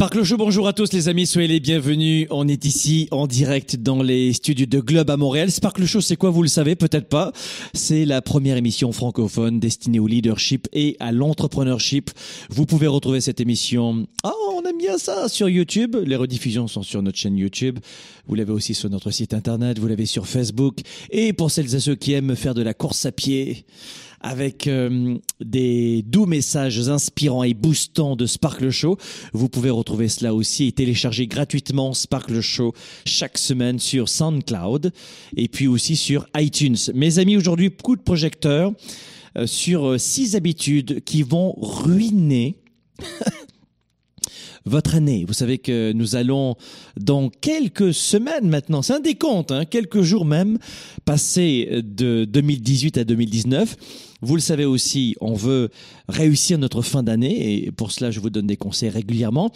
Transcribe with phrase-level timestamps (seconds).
[0.00, 2.28] Sparkle Show, bonjour à tous les amis, soyez les bienvenus.
[2.30, 5.50] On est ici en direct dans les studios de Globe à Montréal.
[5.50, 7.32] Sparkle Show, c'est quoi Vous le savez peut-être pas.
[7.74, 12.12] C'est la première émission francophone destinée au leadership et à l'entrepreneurship.
[12.48, 14.06] Vous pouvez retrouver cette émission.
[14.22, 15.96] Oh, on aime bien ça sur YouTube.
[16.06, 17.80] Les rediffusions sont sur notre chaîne YouTube.
[18.28, 19.80] Vous l'avez aussi sur notre site internet.
[19.80, 20.76] Vous l'avez sur Facebook.
[21.10, 23.64] Et pour celles et ceux qui aiment faire de la course à pied,
[24.20, 28.98] avec euh, des doux messages inspirants et boostants de Sparkle Show.
[29.32, 32.74] Vous pouvez retrouver cela aussi et télécharger gratuitement Sparkle Show
[33.06, 34.92] chaque semaine sur SoundCloud
[35.36, 36.76] et puis aussi sur iTunes.
[36.94, 38.72] Mes amis, aujourd'hui, coup de projecteur
[39.36, 42.56] euh, sur euh, six habitudes qui vont ruiner
[44.64, 45.24] votre année.
[45.26, 46.56] Vous savez que nous allons,
[46.98, 50.58] dans quelques semaines maintenant, c'est un décompte, hein, quelques jours même,
[51.04, 53.76] passer de 2018 à 2019.
[54.20, 55.70] Vous le savez aussi, on veut
[56.08, 59.52] réussir notre fin d'année et pour cela, je vous donne des conseils régulièrement.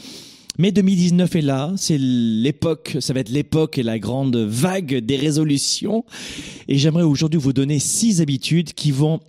[0.59, 5.17] Mais 2019 est là, c'est l'époque, ça va être l'époque et la grande vague des
[5.17, 6.05] résolutions.
[6.69, 9.21] Et j'aimerais aujourd'hui vous donner six habitudes qui vont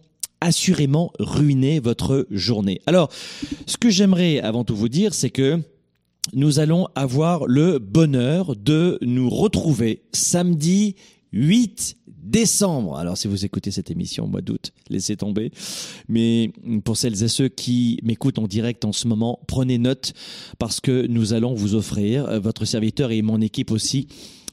[0.41, 2.81] assurément ruiner votre journée.
[2.85, 3.09] Alors,
[3.65, 5.59] ce que j'aimerais avant tout vous dire, c'est que
[6.33, 10.95] nous allons avoir le bonheur de nous retrouver samedi
[11.33, 12.95] 8 décembre.
[12.95, 15.51] Alors si vous écoutez cette émission au mois d'août, laissez tomber.
[16.07, 16.53] Mais
[16.85, 20.13] pour celles et ceux qui m'écoutent en direct en ce moment, prenez note
[20.59, 24.07] parce que nous allons vous offrir, euh, votre serviteur et mon équipe aussi,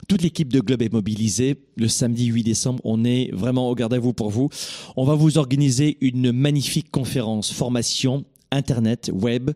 [0.09, 1.57] toute l'équipe de Globe est mobilisée.
[1.77, 4.49] Le samedi 8 décembre, on est vraiment au garde à vous pour vous.
[4.97, 9.51] On va vous organiser une magnifique conférence formation Internet, web,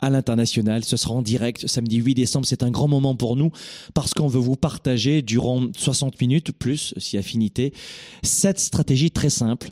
[0.00, 0.84] à l'international.
[0.84, 2.46] Ce sera en direct samedi 8 décembre.
[2.46, 3.50] C'est un grand moment pour nous
[3.94, 7.72] parce qu'on veut vous partager durant 60 minutes, plus si affinité,
[8.22, 9.70] cette stratégie très simple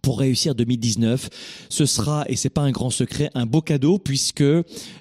[0.00, 1.28] pour réussir 2019.
[1.68, 4.44] Ce sera, et c'est pas un grand secret, un beau cadeau puisque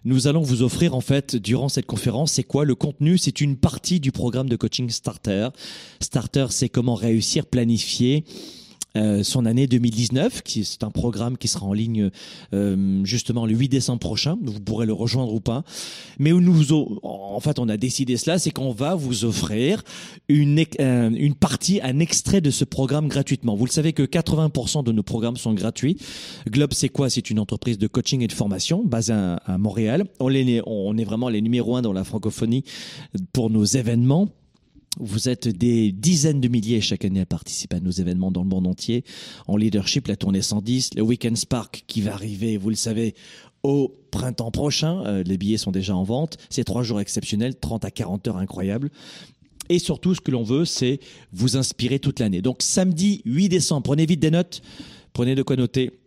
[0.03, 3.17] nous allons vous offrir en fait durant cette conférence, c'est quoi le contenu?
[3.17, 5.49] C'est une partie du programme de coaching Starter.
[6.01, 8.25] Starter, c'est comment réussir, planifier
[8.97, 12.09] euh, son année 2019, qui c'est un programme qui sera en ligne
[12.53, 14.37] euh, justement le 8 décembre prochain.
[14.41, 15.63] Vous pourrez le rejoindre ou pas.
[16.19, 19.83] Mais où nous, en fait, on a décidé cela, c'est qu'on va vous offrir
[20.27, 23.55] une euh, une partie, un extrait de ce programme gratuitement.
[23.55, 25.97] Vous le savez que 80% de nos programmes sont gratuits.
[26.49, 27.09] Globe, c'est quoi?
[27.09, 30.05] C'est une entreprise de coaching et de formation basée à, à Montréal.
[30.19, 32.65] On est, on est vraiment les numéros un dans la francophonie
[33.31, 34.27] pour nos événements
[34.99, 38.49] vous êtes des dizaines de milliers chaque année à participer à nos événements dans le
[38.49, 39.03] monde entier.
[39.47, 43.15] En leadership, la tournée 110, le Weekend Spark qui va arriver, vous le savez,
[43.63, 45.03] au printemps prochain.
[45.05, 46.37] Euh, les billets sont déjà en vente.
[46.49, 48.89] C'est trois jours exceptionnels, 30 à 40 heures incroyables.
[49.69, 50.99] Et surtout, ce que l'on veut, c'est
[51.31, 52.41] vous inspirer toute l'année.
[52.41, 54.61] Donc samedi 8 décembre, prenez vite des notes,
[55.13, 56.00] prenez de quoi noter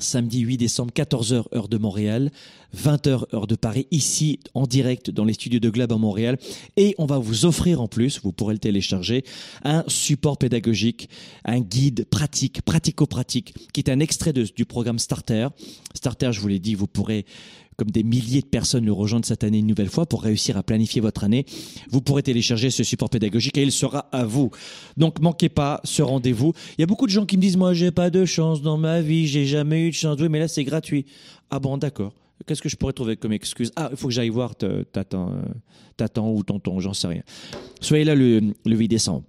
[0.00, 2.30] samedi 8 décembre, 14h heure de Montréal,
[2.76, 6.38] 20h heure de Paris, ici en direct dans les studios de Globe à Montréal.
[6.76, 9.24] Et on va vous offrir en plus, vous pourrez le télécharger,
[9.64, 11.08] un support pédagogique,
[11.44, 15.48] un guide pratique, pratico-pratique, qui est un extrait du programme Starter.
[15.94, 17.24] Starter, je vous l'ai dit, vous pourrez
[17.78, 20.64] comme des milliers de personnes le rejoindre cette année une nouvelle fois pour réussir à
[20.64, 21.46] planifier votre année.
[21.90, 24.50] Vous pourrez télécharger ce support pédagogique et il sera à vous.
[24.96, 26.52] Donc manquez pas ce rendez-vous.
[26.76, 28.76] Il y a beaucoup de gens qui me disent moi j'ai pas de chance dans
[28.76, 30.18] ma vie, j'ai jamais eu de chance.
[30.20, 31.06] Oui, mais là c'est gratuit.
[31.50, 32.14] Ah bon, d'accord.
[32.46, 33.70] Qu'est-ce que je pourrais trouver comme excuse?
[33.76, 35.30] Ah, il faut que j'aille voir Tatan
[36.32, 37.22] ou tonton, j'en sais rien.
[37.80, 39.22] Soyez là le, le 8 décembre.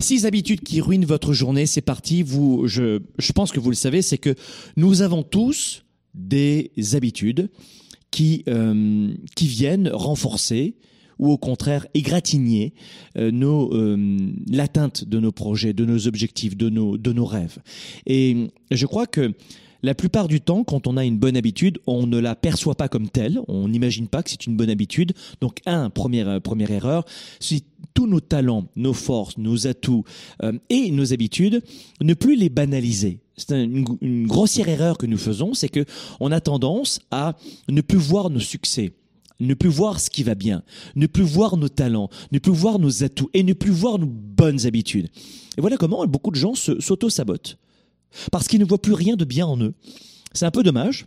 [0.00, 2.22] Six habitudes qui ruinent votre journée, c'est parti.
[2.22, 4.34] Vous, je, je pense que vous le savez, c'est que
[4.76, 5.83] nous avons tous
[6.14, 7.50] des habitudes
[8.14, 10.76] qui, euh, qui viennent renforcer
[11.18, 12.72] ou au contraire égratigner
[13.18, 17.58] euh, nos euh, l'atteinte de nos projets, de nos objectifs, de nos de nos rêves.
[18.06, 19.34] Et je crois que
[19.82, 22.88] La plupart du temps, quand on a une bonne habitude, on ne la perçoit pas
[22.88, 25.12] comme telle, on n'imagine pas que c'est une bonne habitude.
[25.42, 27.04] Donc, un, première, première erreur,
[27.38, 27.62] c'est
[27.92, 30.04] tous nos talents, nos forces, nos atouts
[30.70, 31.60] et nos habitudes,
[32.00, 33.20] ne plus les banaliser.
[33.36, 35.84] C'est une, grossière erreur que nous faisons, c'est que
[36.20, 37.36] on a tendance à
[37.68, 38.92] ne plus voir nos succès,
[39.40, 40.62] ne plus voir ce qui va bien,
[40.94, 44.06] ne plus voir nos talents, ne plus voir nos atouts et ne plus voir nos
[44.06, 45.08] bonnes habitudes.
[45.56, 47.58] Et voilà comment beaucoup de gens s'auto-sabotent
[48.30, 49.74] parce qu'ils ne voient plus rien de bien en eux.
[50.32, 51.06] C'est un peu dommage.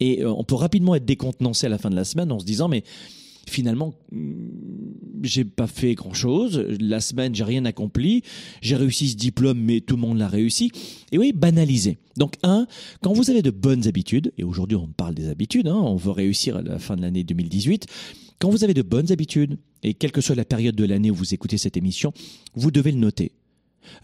[0.00, 2.44] Et euh, on peut rapidement être décontenancé à la fin de la semaine en se
[2.44, 2.84] disant mais
[3.48, 4.24] finalement, mm,
[5.22, 6.64] j'ai pas fait grand chose.
[6.80, 8.22] La semaine, j'ai rien accompli.
[8.62, 10.70] J'ai réussi ce diplôme, mais tout le monde l'a réussi.
[11.12, 11.98] Et oui, banaliser.
[12.16, 12.66] Donc, un,
[13.02, 16.10] quand vous avez de bonnes habitudes, et aujourd'hui on parle des habitudes, hein, on veut
[16.10, 17.86] réussir à la fin de l'année 2018.
[18.38, 21.14] Quand vous avez de bonnes habitudes, et quelle que soit la période de l'année où
[21.14, 22.12] vous écoutez cette émission,
[22.54, 23.32] vous devez le noter.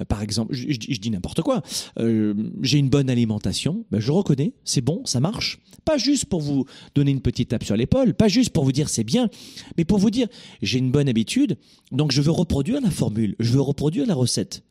[0.01, 1.63] Euh, par exemple, je, dis n'importe quoi.
[1.99, 5.59] Euh, j'ai une bonne alimentation, ben je reconnais, c'est bon, ça marche.
[5.85, 6.65] Pas juste pour vous
[6.95, 9.29] donner une petite tape sur l'épaule, pas juste pour vous dire c'est bien,
[9.77, 10.29] mais pour vous dire
[10.63, 11.59] j'ai une bonne habitude,
[11.93, 14.63] donc je veux reproduire la formule, je veux reproduire la recette.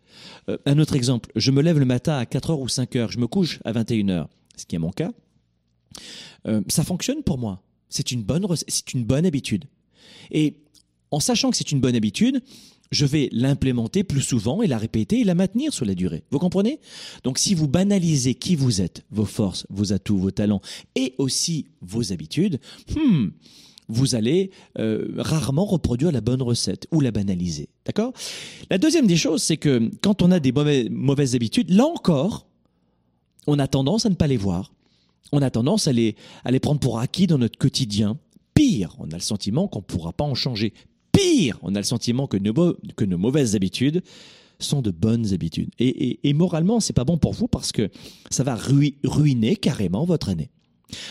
[0.50, 3.28] Euh, un autre exemple, je me lève le matin à 4h ou 5h, je me
[3.28, 5.12] couche à 21h, ce qui est mon cas.
[6.68, 7.62] ça fonctionne pour moi.
[7.90, 9.66] C'est une bonne, c'est une bonne habitude.
[10.32, 10.56] Et
[11.12, 12.42] en sachant que c'est une bonne habitude,
[12.94, 16.24] je vais l'implémenter plus souvent et la répéter et la maintenir sur la durée.
[16.32, 16.80] Vous comprenez?
[17.24, 20.62] Donc si vous banalisez qui vous êtes, vos forces, vos atouts, vos talents
[20.96, 22.60] et aussi vos habitudes,
[22.96, 23.30] hmm,
[23.90, 27.70] vous allez euh, rarement reproduire la bonne recette ou la banaliser.
[27.86, 28.14] D'accord?
[28.70, 30.54] La deuxième des choses, c'est que quand on a des
[30.90, 32.48] mauvaises habitudes, là encore,
[33.48, 34.72] on a tendance à ne pas les voir.
[35.32, 36.16] On a tendance à les,
[36.46, 38.18] à les prendre pour acquis dans notre quotidien.
[38.54, 40.74] Pire, on a le sentiment qu'on ne pourra pas en changer.
[41.14, 44.02] Pire, on a le sentiment que nos, mauvaises habitudes
[44.60, 45.70] sont de bonnes habitudes.
[45.80, 47.90] Et, et, et moralement, c'est pas bon pour vous parce que
[48.30, 50.50] ça va ruiner carrément votre année.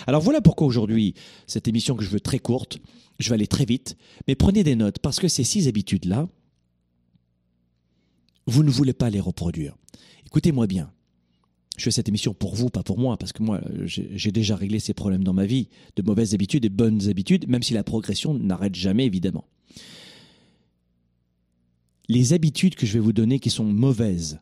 [0.06, 1.14] Alors voilà pourquoi aujourd'hui,
[1.46, 2.78] cette émission que je veux très courte,
[3.18, 3.96] je vais aller très vite,
[4.26, 6.28] mais prenez des notes parce que ces six habitudes-là,
[8.46, 9.76] vous ne voulez pas les reproduire.
[10.26, 10.90] Écoutez-moi bien.
[11.78, 14.78] Je fais cette émission pour vous, pas pour moi, parce que moi, j'ai déjà réglé
[14.78, 18.34] ces problèmes dans ma vie, de mauvaises habitudes et bonnes habitudes, même si la progression
[18.34, 19.46] n'arrête jamais, évidemment
[22.08, 24.40] les habitudes que je vais vous donner qui sont mauvaises,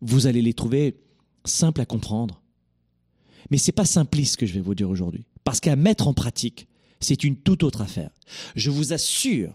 [0.00, 1.00] vous allez les trouver
[1.44, 2.40] simples à comprendre.
[3.50, 5.24] Mais c'est pas simpliste ce que je vais vous dire aujourd'hui.
[5.44, 6.68] Parce qu'à mettre en pratique,
[7.00, 8.10] c'est une toute autre affaire.
[8.54, 9.54] Je vous assure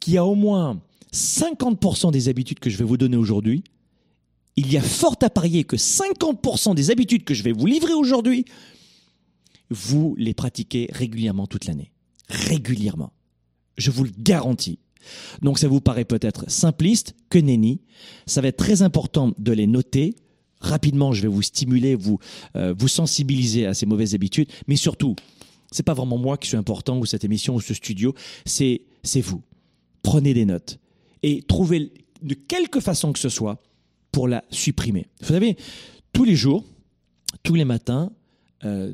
[0.00, 0.82] qu'il y a au moins
[1.12, 3.62] 50% des habitudes que je vais vous donner aujourd'hui.
[4.56, 7.94] Il y a fort à parier que 50% des habitudes que je vais vous livrer
[7.94, 8.44] aujourd'hui,
[9.70, 11.92] vous les pratiquez régulièrement toute l'année.
[12.28, 13.12] Régulièrement.
[13.76, 14.78] Je vous le garantis.
[15.40, 17.80] Donc ça vous paraît peut-être simpliste, que nenni.
[18.26, 20.14] Ça va être très important de les noter.
[20.60, 22.18] Rapidement, je vais vous stimuler, vous,
[22.56, 25.16] euh, vous sensibiliser à ces mauvaises habitudes, mais surtout,
[25.72, 28.14] c'est pas vraiment moi qui suis important ou cette émission ou ce studio,
[28.44, 29.42] c'est c'est vous.
[30.02, 30.78] Prenez des notes
[31.22, 31.92] et trouvez
[32.22, 33.60] de quelque façon que ce soit
[34.12, 35.06] pour la supprimer.
[35.20, 35.56] Vous savez,
[36.12, 36.64] tous les jours,
[37.42, 38.12] tous les matins,
[38.64, 38.92] euh,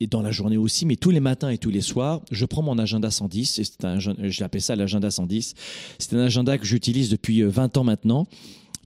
[0.00, 2.62] et dans la journée aussi, mais tous les matins et tous les soirs, je prends
[2.62, 5.54] mon agenda 110, et c'est je l'appelle ça l'agenda 110.
[5.98, 8.26] C'est un agenda que j'utilise depuis 20 euh, ans maintenant,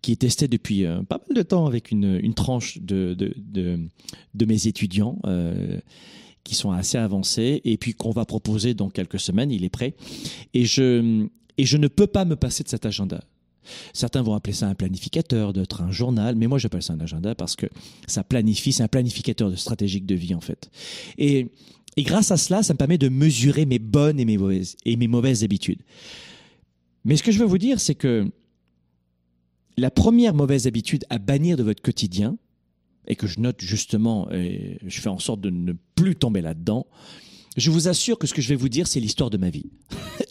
[0.02, 4.66] qui est testé depuis euh, pas mal de temps avec une, tranche de, de, mes
[4.66, 5.18] étudiants.
[5.26, 5.78] Euh,
[6.42, 9.94] qui sont assez avancés et puis qu'on va proposer dans quelques semaines, il est prêt.
[10.54, 11.26] Et je,
[11.58, 13.22] et je ne peux pas me passer de cet agenda.
[13.92, 17.34] Certains vont appeler ça un planificateur, d'autres un journal, mais moi j'appelle ça un agenda
[17.34, 17.66] parce que
[18.06, 20.70] ça planifie, c'est un planificateur de stratégique de vie en fait.
[21.18, 21.48] Et,
[21.96, 24.38] et grâce à cela, ça me permet de mesurer mes bonnes et mes
[25.08, 25.82] mauvaises, habitudes.
[27.04, 28.30] Mais ce que je veux vous dire, c'est que
[29.76, 32.36] la première mauvaise habitude à bannir de votre quotidien,
[33.06, 36.86] et que je note justement, et je fais en sorte de ne plus tomber là-dedans,
[37.56, 39.70] je vous assure que ce que je vais vous dire, c'est l'histoire de ma vie.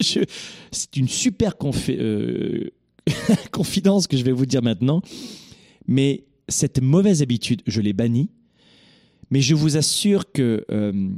[0.00, 2.70] c'est une super confé euh,
[3.52, 5.02] confidence que je vais vous dire maintenant,
[5.86, 8.30] mais cette mauvaise habitude, je l'ai bannie,
[9.30, 11.10] mais je vous assure que euh,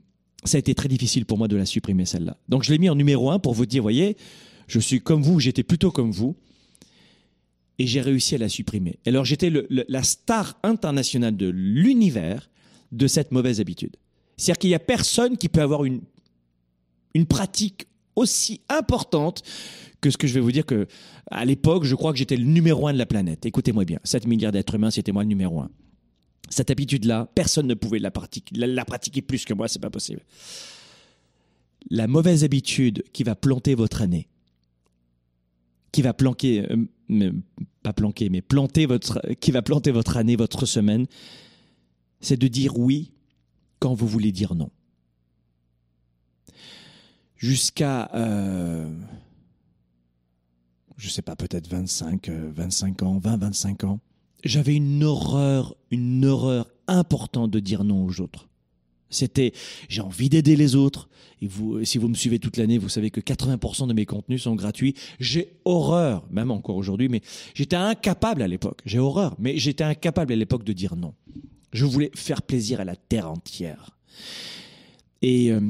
[0.45, 2.37] ça a été très difficile pour moi de la supprimer, celle-là.
[2.49, 4.17] Donc je l'ai mis en numéro un pour vous dire, voyez,
[4.67, 6.37] je suis comme vous, j'étais plutôt comme vous,
[7.79, 8.99] et j'ai réussi à la supprimer.
[9.07, 12.51] Alors j'étais la star internationale de l'univers
[12.93, 13.97] de cette mauvaise habitude.
[14.37, 16.03] C'est-à-dire qu'il n'y a personne qui peut avoir une,
[17.15, 19.43] une pratique aussi importante
[20.03, 20.87] que ce que je vais vous dire que
[21.31, 23.47] à l'époque, je crois que j'étais le numéro un de la planète.
[23.47, 25.71] Écoutez-moi bien, 7 milliards d'êtres humains, c'était moi le numéro un.
[26.51, 30.21] Cette habitude-là, personne ne pouvait la, pratiquer, plus que moi, c'est pas possible.
[31.89, 34.29] La mauvaise habitude qui va planter votre année,
[35.93, 36.67] qui va planquer,
[37.11, 37.33] euh,
[37.83, 41.07] pas planquer, mais planter votre, qui va planter votre année, votre semaine,
[42.21, 43.13] c'est de dire oui
[43.79, 44.71] quand vous voulez dire non.
[47.37, 48.93] Jusqu'à, euh,
[51.03, 54.01] je sais pas, peut-être 25, 25 euh, ans, 20, 25 ans,
[54.45, 58.49] j'avais une horreur, une horreur importante de dire non aux autres.
[59.11, 59.53] C'était,
[59.89, 61.09] j'ai envie d'aider les autres.
[61.41, 64.45] Et vous, si vous me suivez toute l'année, vous savez que 80% de mes contenus
[64.45, 64.95] sont gratuits.
[65.19, 67.21] J'ai horreur, même encore aujourd'hui, mais
[67.53, 68.81] j'étais incapable à l'époque.
[68.87, 71.15] J'ai horreur, mais j'étais incapable à l'époque de dire non.
[71.73, 73.99] Je voulais faire plaisir à la terre entière.
[75.21, 75.61] Et, euh,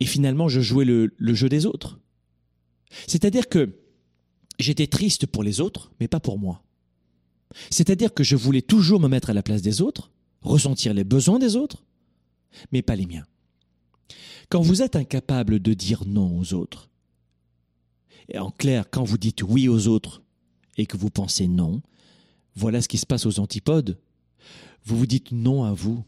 [0.00, 2.00] et finalement, je jouais le, le jeu des autres.
[3.06, 3.81] C'est-à-dire que
[4.62, 6.62] j'étais triste pour les autres, mais pas pour moi.
[7.70, 11.38] C'est-à-dire que je voulais toujours me mettre à la place des autres, ressentir les besoins
[11.38, 11.84] des autres,
[12.72, 13.26] mais pas les miens.
[14.48, 16.88] Quand vous êtes incapable de dire non aux autres,
[18.28, 20.22] et en clair, quand vous dites oui aux autres
[20.76, 21.82] et que vous pensez non,
[22.54, 23.98] voilà ce qui se passe aux antipodes.
[24.84, 26.04] Vous vous dites non à vous.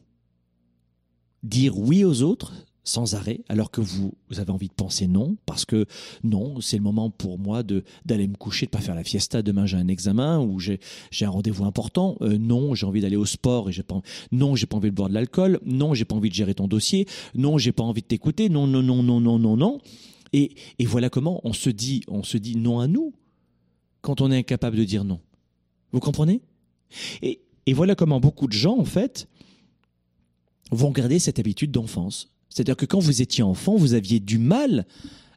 [1.42, 2.52] Dire oui aux autres,
[2.85, 5.87] sans arrêt, alors que vous, avez envie de penser non, parce que
[6.23, 9.43] non, c'est le moment pour moi de d'aller me coucher, de pas faire la fiesta.
[9.43, 12.17] Demain j'ai un examen ou j'ai j'ai un rendez-vous important.
[12.21, 14.00] Euh, non, j'ai envie d'aller au sport et j'ai pas
[14.33, 15.61] non, j'ai pas envie de boire de l'alcool.
[15.64, 17.07] Non, j'ai pas envie de gérer ton dossier.
[17.35, 18.49] Non, j'ai pas envie de t'écouter.
[18.49, 19.81] Non, non, non, non, non, non, non.
[20.33, 23.14] Et et voilà comment on se dit on se dit non à nous
[24.03, 25.21] quand on est incapable de dire non.
[25.93, 26.43] Vous comprenez?
[27.23, 29.26] Et et voilà comment beaucoup de gens en fait
[30.71, 34.87] vont garder cette habitude d'enfance c'est-à-dire que quand vous étiez enfant, vous aviez du mal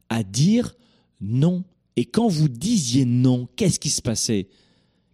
[0.08, 0.76] à dire
[1.20, 1.64] non.
[1.96, 4.50] Et quand vous disiez non, qu'est-ce qui se passait?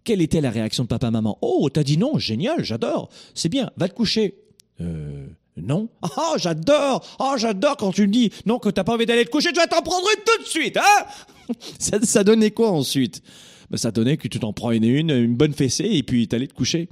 [0.04, 3.88] Quelle était la réaction de papa-maman Oh, t'as dit non, génial, j'adore, c'est bien, va
[3.88, 4.34] te coucher.
[4.82, 5.88] Euh, non.
[6.02, 9.30] Ah, j'adore Ah, j'adore quand tu me dis non, que t'as pas envie d'aller te
[9.30, 11.06] coucher, tu vas t'en prendre une tout de suite, hein
[11.78, 13.22] ça, ça, donnait quoi ensuite?
[13.70, 16.48] Ben, Ça donnait que tu t'en prends une, une, une bonne fessée et puis t'allais
[16.48, 16.90] te coucher.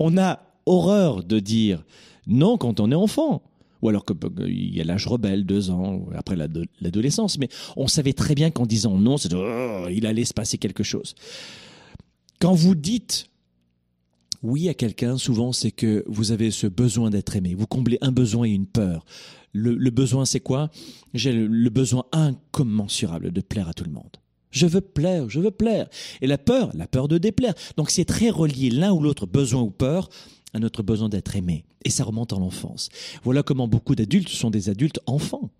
[0.00, 1.84] On a horreur de dire
[2.26, 3.44] non quand on est enfant
[3.82, 7.38] ou alors qu'il euh, y a l'âge rebelle, deux ans, après l'adolescence.
[7.38, 11.14] Mais on savait très bien qu'en disant non, oh, il allait se passer quelque chose.
[12.38, 13.26] Quand vous dites
[14.42, 17.54] oui à quelqu'un, souvent c'est que vous avez ce besoin d'être aimé.
[17.54, 19.04] Vous comblez un besoin et une peur.
[19.52, 20.70] Le, besoin, c'est quoi?
[21.12, 24.16] J'ai le besoin incommensurable de plaire à tout le monde.
[24.50, 25.88] Je veux plaire, je veux plaire.
[26.20, 27.54] Et la peur, la peur de déplaire.
[27.76, 30.08] Donc c'est très relié l'un ou l'autre, besoin ou peur
[30.52, 31.64] à notre besoin d'être aimé.
[31.84, 32.88] Et ça remonte en l'enfance.
[33.22, 35.50] Voilà comment beaucoup d'adultes sont des adultes enfants.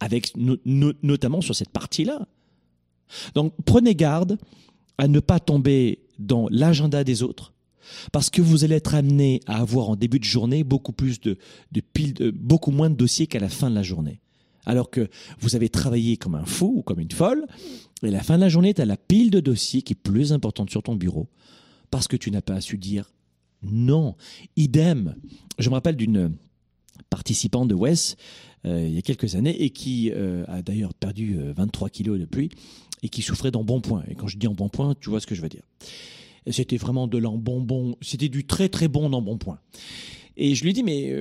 [0.00, 2.26] Avec, notamment sur cette partie-là.
[3.34, 4.38] Donc prenez garde
[4.98, 7.52] à ne pas tomber dans l'agenda des autres.
[8.12, 11.36] Parce que vous allez être amené à avoir en début de journée beaucoup plus de,
[11.92, 14.20] piles, beaucoup moins de dossiers qu'à la fin de la journée.
[14.66, 15.08] Alors que
[15.40, 17.46] vous avez travaillé comme un fou ou comme une folle,
[18.02, 19.96] et à la fin de la journée, tu as la pile de dossiers qui est
[19.96, 21.28] plus importante sur ton bureau
[21.90, 23.12] parce que tu n'as pas su dire
[23.70, 24.16] non.
[24.56, 25.14] Idem.
[25.58, 26.32] Je me rappelle d'une
[27.10, 28.16] participante de WES
[28.66, 32.18] euh, il y a quelques années et qui euh, a d'ailleurs perdu 23 euh, kilos
[32.18, 32.50] depuis
[33.02, 34.02] et qui souffrait d'embonpoint.
[34.08, 35.64] Et quand je dis embonpoint, tu vois ce que je veux dire.
[36.50, 39.58] C'était vraiment de l'embonbon, c'était du très très bon embonpoint.
[40.36, 41.14] Et je lui dis, mais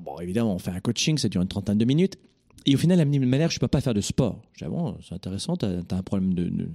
[0.00, 2.16] bon, évidemment, on fait un coaching, ça dure une trentaine de minutes.
[2.66, 4.42] Et au final, elle me dit, mais je ne peux pas faire de sport.
[4.52, 6.68] Je dis, bon, c'est intéressant, tu as, un problème de,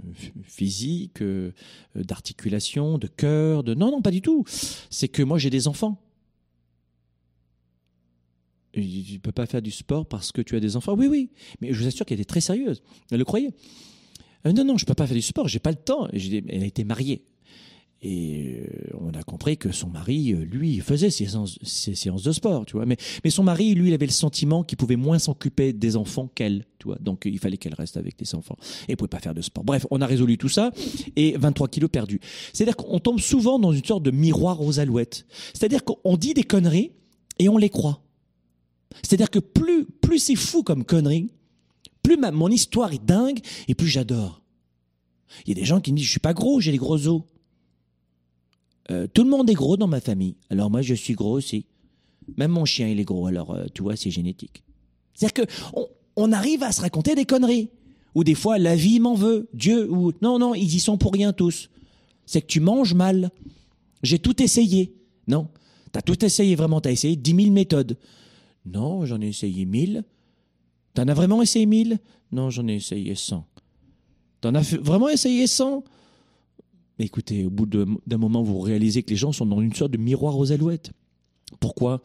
[0.44, 1.52] physique, euh,
[1.96, 3.76] d'articulation, de cœur, de...
[3.76, 4.44] Non, non, pas du tout.
[4.90, 6.02] C'est que moi, j'ai des enfants.
[8.74, 10.96] tu ne peux pas faire du sport parce que tu as des enfants.
[10.98, 11.30] Oui, oui.
[11.62, 12.82] Mais je vous assure qu'elle était très sérieuse.
[13.12, 13.54] Elle le croyait.
[14.46, 16.08] Euh, non, non, je ne peux pas faire du sport, j'ai pas le temps.
[16.12, 17.24] Elle a été mariée.
[18.02, 22.66] Et euh, on a compris que son mari, euh, lui, faisait ses séances, de sport,
[22.66, 22.86] tu vois.
[22.86, 26.30] Mais, mais son mari, lui, il avait le sentiment qu'il pouvait moins s'occuper des enfants
[26.36, 26.98] qu'elle, tu vois.
[27.00, 28.58] Donc il fallait qu'elle reste avec les enfants.
[28.88, 29.64] Et ne pouvait pas faire de sport.
[29.64, 30.72] Bref, on a résolu tout ça
[31.16, 32.20] et 23 kilos perdus.
[32.54, 35.26] C'est-à-dire qu'on tombe souvent dans une sorte de miroir aux alouettes.
[35.54, 36.92] C'est-à-dire qu'on dit des conneries
[37.40, 38.02] et on les croit.
[39.02, 41.30] C'est-à-dire que plus, plus c'est fou comme connerie,
[42.04, 44.42] plus mon histoire est dingue et plus j'adore.
[45.46, 47.08] Il y a des gens qui me disent, je suis pas gros, j'ai les gros
[47.08, 47.24] os.
[48.92, 50.36] Euh, tout le monde est gros dans ma famille.
[50.50, 51.66] Alors moi, je suis gros aussi.
[52.38, 53.28] Même mon chien, il est gros.
[53.28, 54.64] Alors, euh, tu vois, c'est génétique.
[55.14, 57.70] C'est-à-dire qu'on on arrive à se raconter des conneries.
[58.14, 59.50] Ou des fois, la vie m'en veut.
[59.54, 60.14] Dieu, ou...
[60.22, 61.70] Non, non, ils y sont pour rien tous.
[62.26, 63.32] C'est que tu manges mal.
[64.04, 64.94] J'ai tout essayé.
[65.28, 65.50] Non.
[65.92, 66.82] T'as tout essayé vraiment.
[66.82, 67.98] T'as essayé 10 000 méthodes.
[68.66, 70.04] Non, j'en ai essayé 1000.
[70.94, 72.00] T'en as vraiment essayé 1000
[72.32, 73.46] Non, j'en ai essayé 100.
[74.42, 75.84] T'en as vraiment essayé 100
[76.98, 79.92] mais écoutez, au bout d'un moment, vous réalisez que les gens sont dans une sorte
[79.92, 80.92] de miroir aux alouettes.
[81.60, 82.02] Pourquoi?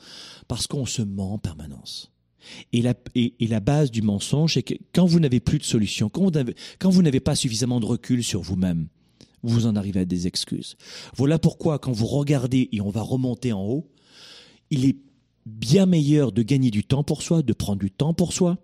[0.49, 2.13] Parce qu'on se ment en permanence.
[2.73, 7.03] Et la, base du mensonge, c'est que quand vous n'avez plus de solution, quand vous
[7.03, 8.89] n'avez pas suffisamment de recul sur vous-même,
[9.43, 10.77] vous en arrivez à des excuses.
[11.17, 13.89] Voilà pourquoi quand vous regardez et on va remonter en haut,
[14.71, 14.97] il est
[15.47, 18.59] bien meilleur de gagner du temps pour soi, de prendre du temps pour soi,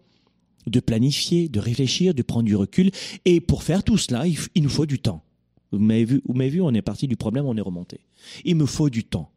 [0.67, 2.91] de planifier, de réfléchir, de prendre du recul.
[3.25, 5.23] Et pour faire tout cela, il, nous faut du temps.
[5.73, 8.01] Vous m'avez vu, m'avez on est parti du problème, on est remonté.
[8.45, 9.31] Il me faut du temps.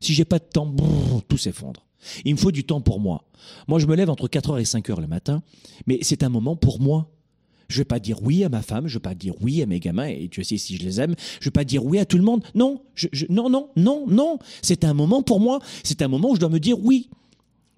[0.00, 0.74] Si j'ai pas de temps,
[1.28, 1.86] tout s'effondre.
[2.24, 3.24] Il me faut du temps pour moi.
[3.68, 5.42] Moi, je me lève entre 4h et 5h le matin,
[5.86, 7.10] mais c'est un moment pour moi.
[7.68, 9.78] Je vais pas dire oui à ma femme, je vais pas dire oui à mes
[9.78, 12.16] gamins, et tu sais si je les aime, je vais pas dire oui à tout
[12.16, 12.42] le monde.
[12.54, 12.82] Non,
[13.28, 14.38] non, non, non, non.
[14.60, 15.60] C'est un moment pour moi.
[15.84, 17.10] C'est un moment où je dois me dire oui.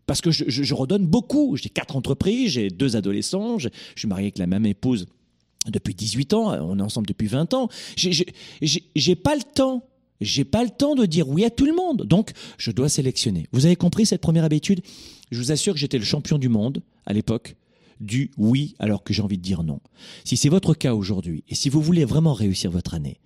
[0.06, 1.56] Parce que je, je redonne beaucoup.
[1.56, 5.06] J'ai quatre entreprises, j'ai deux adolescents, je, suis marié avec la même épouse
[5.68, 7.68] depuis 18 ans, on est ensemble depuis 20 ans.
[7.96, 9.86] J'ai pas le temps.
[10.20, 12.04] J'ai pas le temps de dire oui à tout le monde.
[12.04, 13.46] Donc, je dois sélectionner.
[13.52, 14.80] Vous avez compris cette première habitude?
[15.32, 17.56] Je vous assure que j'étais le champion du monde à l'époque
[17.98, 19.80] du oui alors que j'ai envie de dire non.
[20.24, 23.20] Si c'est votre cas aujourd'hui et si vous voulez vraiment réussir votre année,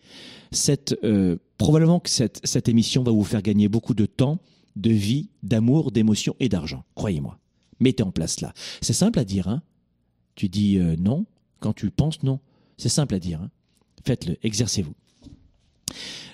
[0.52, 4.38] cette, euh, probablement que cette, cette émission va vous faire gagner beaucoup de temps,
[4.76, 6.84] de vie, d'amour, d'émotion et d'argent.
[6.94, 7.38] Croyez-moi.
[7.80, 8.52] Mettez en place là.
[8.80, 9.62] C'est simple à dire, hein
[10.34, 11.26] Tu dis euh, non
[11.60, 12.40] quand tu penses non.
[12.76, 13.40] C'est simple à dire.
[13.40, 13.50] Hein
[14.04, 14.94] Faites-le, exercez-vous.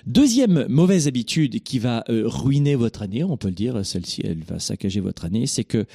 [0.05, 4.43] Deuxième mauvaise habitude qui va euh, ruiner votre année, on peut le dire, celle-ci, elle
[4.43, 5.85] va saccager votre année, c'est que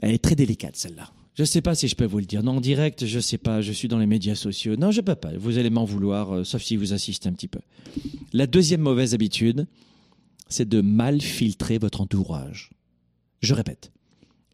[0.00, 1.12] elle est très délicate celle-là.
[1.34, 2.42] Je ne sais pas si je peux vous le dire.
[2.42, 3.60] Non, en direct, je ne sais pas.
[3.62, 4.74] Je suis dans les médias sociaux.
[4.74, 5.30] Non, je ne peux pas.
[5.36, 7.60] Vous allez m'en vouloir, euh, sauf si vous assistez un petit peu.
[8.32, 9.68] La deuxième mauvaise habitude,
[10.48, 12.70] c'est de mal filtrer votre entourage.
[13.40, 13.92] Je répète.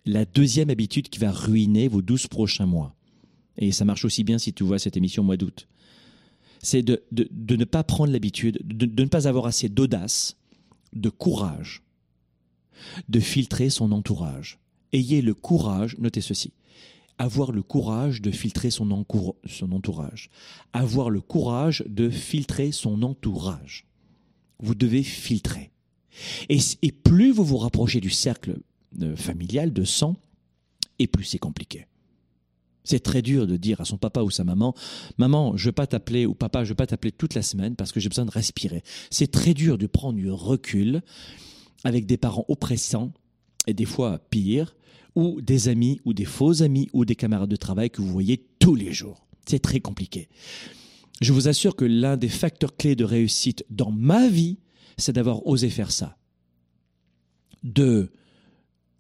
[0.05, 2.95] La deuxième habitude qui va ruiner vos douze prochains mois.
[3.59, 5.69] Et ça marche aussi bien si tu vois cette émission au mois d'août.
[6.61, 10.37] C'est de, ne pas prendre l'habitude, de ne pas avoir assez d'audace,
[10.95, 11.83] de courage,
[13.09, 14.59] de filtrer son entourage.
[14.93, 16.53] Ayez le courage, notez ceci,
[17.19, 20.31] avoir le courage de filtrer son, entourage.
[20.73, 23.87] Avoir le courage de filtrer son entourage.
[24.61, 25.71] Vous devez filtrer.
[26.49, 28.57] Et, plus vous vous rapprochez du cercle
[29.03, 30.17] euh, familial de sang,
[30.99, 31.87] et plus c'est compliqué.
[32.85, 34.75] C'est très dur de dire à son papa ou sa maman,
[35.17, 37.43] maman, je ne veux pas t'appeler ou papa, je ne veux pas t'appeler toute la
[37.43, 38.83] semaine parce que j'ai besoin de respirer.
[39.11, 41.03] C'est très dur de prendre du recul
[41.85, 43.13] avec des parents oppressants
[43.67, 44.75] et des fois pire,
[45.15, 48.47] ou des amis ou des faux amis ou des camarades de travail que vous voyez
[48.59, 49.27] tous les jours.
[49.47, 50.29] C'est très compliqué.
[51.21, 54.59] Je vous assure que l'un des facteurs clés de réussite dans ma vie,
[54.99, 56.17] c'est d'avoir osé faire ça.
[57.63, 58.11] De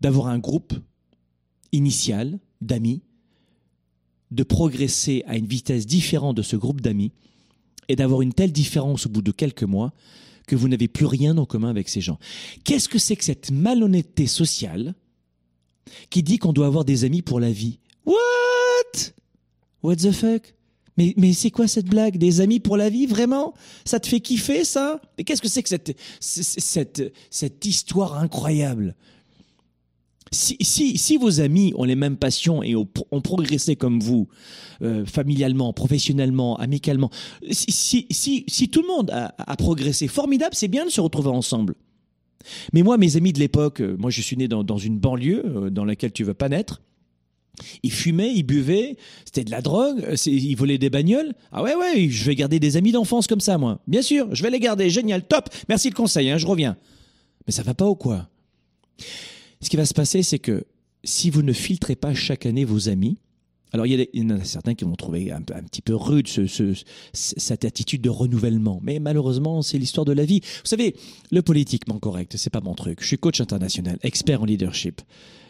[0.00, 0.74] d'avoir un groupe
[1.72, 3.02] initial d'amis,
[4.34, 7.12] de progresser à une vitesse différente de ce groupe d'amis
[7.88, 9.92] et d'avoir une telle différence au bout de quelques mois
[10.46, 12.18] que vous n'avez plus rien en commun avec ces gens.
[12.64, 14.94] Qu'est-ce que c'est que cette malhonnêteté sociale
[16.10, 17.78] qui dit qu'on doit avoir des amis pour la vie?
[18.04, 19.12] What?
[19.82, 20.54] What the fuck?
[20.96, 22.18] Mais, mais c'est quoi cette blague?
[22.18, 23.54] Des amis pour la vie, vraiment?
[23.84, 25.00] Ça te fait kiffer, ça?
[25.18, 25.68] Et qu'est-ce que c'est que
[26.20, 28.94] cette histoire incroyable?
[30.34, 32.86] Si, vos amis ont les mêmes passions et ont,
[33.22, 34.28] progressé comme vous,
[34.82, 37.10] euh, familialement, professionnellement, amicalement,
[37.50, 41.74] si, tout le monde a, progressé, formidable, c'est bien de se retrouver ensemble.
[42.72, 45.70] Mais moi, mes amis de l'époque, euh, moi je suis né dans, une banlieue euh,
[45.70, 46.82] dans laquelle tu veux pas naître.
[47.82, 51.34] Ils fumaient, ils buvaient, c'était de la drogue, ils volaient des bagnoles.
[51.52, 53.80] Ah ouais, ouais, je vais garder des amis d'enfance comme ça, moi.
[53.86, 56.76] Bien sûr, je vais les garder, génial, top, merci le conseil, hein, je reviens.
[57.46, 58.28] Mais ça va pas ou quoi?
[59.64, 60.66] Ce qui va se passer, c'est que
[61.04, 63.16] si vous ne filtrez pas chaque année vos amis,
[63.72, 66.28] alors, il y, en a certains qui vont trouver un, petit peu rude
[67.12, 68.78] cette attitude de renouvellement.
[68.84, 70.42] Mais malheureusement, c'est l'histoire de la vie.
[70.42, 70.94] Vous savez,
[71.32, 72.98] le politiquement correct, c'est pas mon truc.
[73.00, 75.00] Je suis coach international, expert en leadership.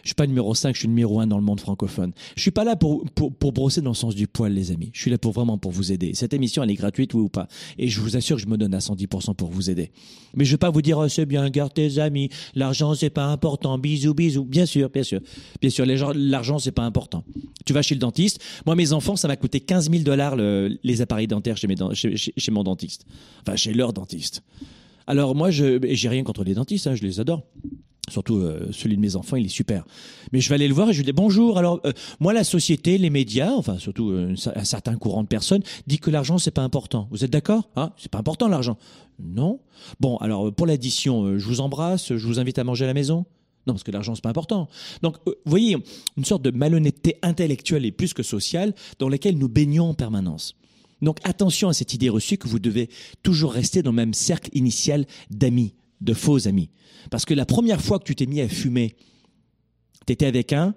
[0.04, 2.12] Je suis pas numéro 5, je suis numéro 1 dans le monde francophone.
[2.36, 4.90] Je suis pas là pour, pour, pour, brosser dans le sens du poil, les amis.
[4.92, 6.12] Je suis là pour vraiment pour vous aider.
[6.14, 7.48] Cette émission, elle est gratuite, oui ou pas?
[7.78, 9.90] Et je vous assure que je me donne à 110% pour vous aider.
[10.34, 12.28] Mais je vais pas vous dire, oh, c'est bien, garde tes amis.
[12.54, 13.78] L'argent, c'est pas important.
[13.78, 14.44] Bisous, bisous.
[14.44, 15.20] Bien sûr, bien sûr.
[15.60, 17.24] Bien sûr, l'argent, c'est pas important.
[17.64, 18.42] Tu vas chez le dentiste.
[18.66, 22.14] Moi, mes enfants, ça m'a coûté 15 000 dollars les appareils dentaires chez, mes, chez,
[22.16, 23.06] chez, mon dentiste.
[23.40, 24.42] Enfin, chez leur dentiste.
[25.06, 27.42] Alors moi, je j'ai rien contre les dentistes, hein, je les adore.
[28.10, 29.84] Surtout euh, celui de mes enfants, il est super.
[30.32, 31.58] Mais je vais aller le voir et je lui dis bonjour.
[31.58, 35.62] Alors euh, moi, la société, les médias, enfin surtout euh, un certain courant de personnes,
[35.86, 37.08] dit que l'argent c'est pas important.
[37.10, 37.92] Vous êtes d'accord Hein?
[37.96, 38.76] C'est pas important l'argent.
[39.18, 39.60] Non.
[40.00, 43.24] Bon, alors pour l'addition, je vous embrasse, je vous invite à manger à la maison?
[43.66, 44.68] Non, parce que l'argent, c'est pas important.
[45.02, 45.78] Donc, vous voyez,
[46.16, 50.54] une sorte de malhonnêteté intellectuelle et plus que sociale dans laquelle nous baignons en permanence.
[51.00, 52.90] Donc, attention à cette idée reçue que vous devez
[53.22, 56.70] toujours rester dans le même cercle initial d'amis, de faux amis.
[57.10, 58.96] Parce que la première fois que tu t'es mis à fumer,
[60.06, 60.74] tu étais avec un,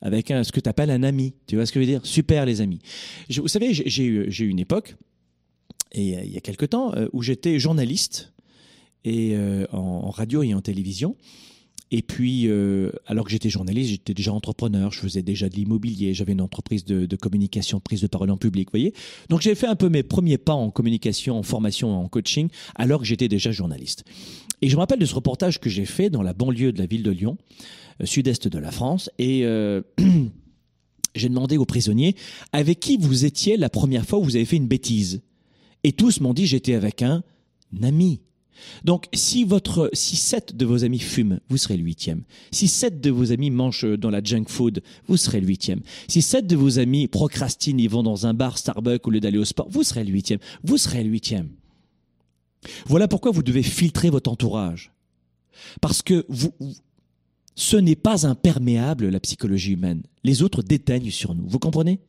[0.00, 1.34] avec un, ce que tu appelles un ami.
[1.46, 2.06] Tu vois ce que je veux dire?
[2.06, 2.80] Super, les amis.
[3.28, 4.96] vous savez, j'ai eu, une époque
[5.92, 8.32] et il y a quelque temps où j'étais journaliste
[9.04, 9.36] et
[9.72, 11.16] en, radio et en télévision.
[11.92, 16.14] Et puis, euh, alors que j'étais journaliste, j'étais déjà entrepreneur, je faisais déjà de l'immobilier,
[16.14, 18.94] j'avais une entreprise de, de, communication, prise de parole en public, vous voyez.
[19.28, 23.00] Donc j'ai fait un peu mes premiers pas en communication, en formation, en coaching, alors
[23.00, 24.04] que j'étais déjà journaliste.
[24.62, 26.86] Et je me rappelle de ce reportage que j'ai fait dans la banlieue de la
[26.86, 27.38] ville de Lyon,
[28.00, 29.82] euh, sud-est de la France, et euh,
[31.16, 32.14] j'ai demandé aux prisonniers
[32.52, 35.22] avec qui vous étiez la première fois où vous avez fait une bêtise?
[35.82, 37.24] Et tous m'ont dit j'étais avec un
[37.82, 38.20] ami.
[38.84, 39.46] Donc, si
[39.94, 42.22] sept de vos amis fument, vous serez le huitième.
[42.50, 45.80] Si sept de vos amis mangent dans la junk food, vous serez le huitième.
[46.08, 49.38] Si sept de vos amis procrastinent, ils vont dans un bar Starbucks au lieu d'aller
[49.38, 50.40] au sport, vous serez le huitième.
[50.62, 51.48] Vous serez le huitième.
[52.86, 54.92] Voilà pourquoi vous devez filtrer votre entourage.
[55.80, 56.26] Parce que
[57.54, 60.02] ce n'est pas imperméable, la psychologie humaine.
[60.22, 61.48] Les autres déteignent sur nous.
[61.48, 62.00] Vous comprenez?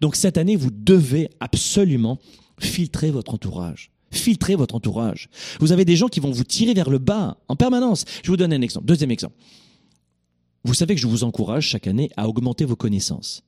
[0.00, 2.18] Donc cette année, vous devez absolument
[2.58, 3.91] filtrer votre entourage.
[4.12, 5.28] Filtrez votre entourage.
[5.58, 8.04] Vous avez des gens qui vont vous tirer vers le bas en permanence.
[8.22, 8.86] Je vous donne un exemple.
[8.86, 9.34] Deuxième exemple.
[10.64, 13.42] Vous savez que je vous encourage chaque année à augmenter vos connaissances.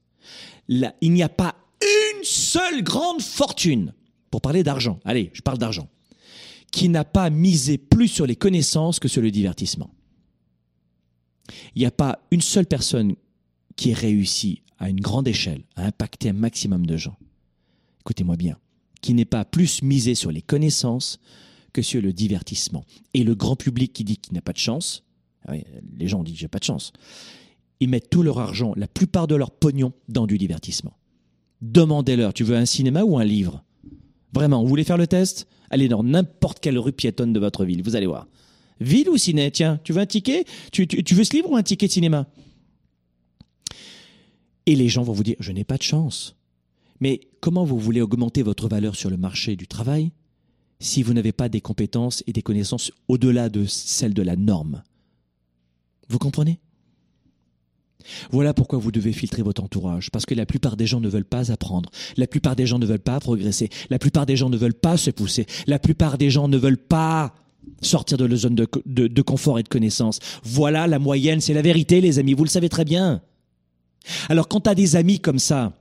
[0.69, 3.93] Il n'y a pas une seule grande fortune,
[4.31, 5.89] pour parler d'argent, allez, je parle d'argent,
[6.73, 9.91] qui n'a pas misé plus sur les connaissances que sur le divertissement.
[11.77, 13.15] Il n'y a pas une seule personne
[13.77, 17.17] qui ait réussi à une grande échelle à impacter un maximum de gens.
[18.01, 18.59] Écoutez-moi bien
[19.05, 21.21] qui n'est pas plus misé sur les connaissances
[21.75, 22.87] que sur le divertissement.
[23.13, 25.05] Et le grand public qui dit qu'il n'a pas de chance,
[25.47, 25.53] ah
[25.99, 26.95] les gens disent j'ai pas de chance,
[27.81, 30.97] ils mettent tout leur argent, la plupart de leur pognon dans du divertissement.
[31.61, 33.63] Demandez-leur, tu veux un cinéma ou un livre?
[34.33, 35.47] Vraiment, vous voulez faire le test?
[35.69, 38.27] Allez dans n'importe quelle rue piétonne de votre ville, vous allez voir.
[38.81, 39.51] Ville ou ciné?
[39.51, 40.47] Tiens, tu veux un ticket?
[40.73, 42.27] Tu, tu veux ce livre ou un ticket de cinéma?
[44.65, 46.37] Et les gens vont vous dire, je n'ai pas de chance.
[47.05, 50.11] Mais comment vous voulez augmenter votre valeur sur le marché du travail
[50.81, 54.83] si vous n'avez pas des compétences et des connaissances au-delà de celles de la norme?
[56.09, 56.61] Vous comprenez?
[58.31, 61.27] Voilà pourquoi vous devez filtrer votre entourage, parce que la plupart des gens ne veulent
[61.27, 64.57] pas apprendre, la plupart des gens ne veulent pas progresser, la plupart des gens ne
[64.57, 67.35] veulent pas se pousser, la plupart des gens ne veulent pas
[67.83, 70.21] sortir de la zone de, confort et de connaissance.
[70.43, 73.21] Voilà la moyenne, c'est la vérité les amis, vous le savez très bien.
[74.31, 75.75] Alors quand tu as des amis comme ça,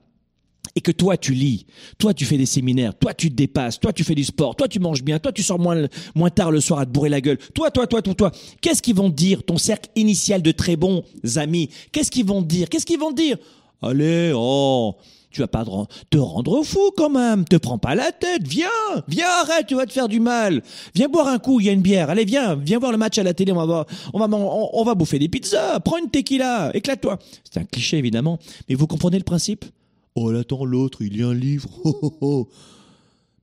[0.76, 1.66] et que toi tu lis,
[1.98, 4.80] toi tu fais des séminaires, toi tu dépasses, toi tu fais du sport, toi tu
[4.80, 5.88] manges bien, toi tu sors moins,
[6.30, 8.96] tard le soir à te bourrer la gueule, toi, toi, toi, toi, toi, qu'est-ce qu'ils
[8.96, 11.04] vont dire, ton cercle initial de très bons
[11.36, 13.36] amis, qu'est-ce qu'ils vont dire, qu'est-ce qu'ils vont dire?
[13.82, 14.96] Allez, oh,
[15.30, 15.64] tu vas pas
[16.10, 18.68] te rendre fou quand même, te prends pas la tête, viens,
[19.06, 20.62] viens, arrête, tu vas te faire du mal,
[20.94, 23.18] viens boire un coup, il y a une bière, allez viens, viens voir le match
[23.18, 26.70] à la télé, on va, on va, on va bouffer des pizzas, prends une tequila,
[26.74, 27.18] éclate-toi.
[27.44, 29.64] C'est un cliché évidemment, mais vous comprenez le principe?
[30.14, 31.68] Oh, attends, l'autre, il lit un livre.
[31.84, 32.48] Oh, oh, oh.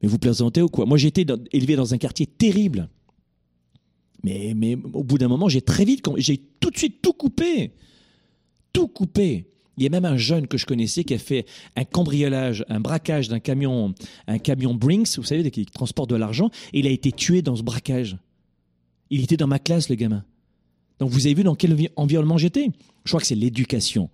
[0.02, 0.86] Mais vous plaisantez ou quoi?
[0.86, 2.90] Moi, j'ai été élevé dans un quartier terrible.
[4.24, 7.72] Mais, mais au bout d'un moment, j'ai très vite, j'ai tout de suite tout coupé.
[8.74, 9.48] Tout coupé.
[9.78, 12.80] Il y a même un jeune que je connaissais qui a fait un cambriolage, un
[12.80, 13.94] braquage d'un camion,
[14.28, 17.56] un camion Brinks, vous savez, qui transporte de l'argent, et il a été tué dans
[17.56, 18.18] ce braquage.
[19.10, 20.24] Il était dans ma classe, le gamin.
[21.00, 22.70] Donc vous avez vu dans quel environnement j'étais?
[23.06, 24.10] Je crois que c'est l'éducation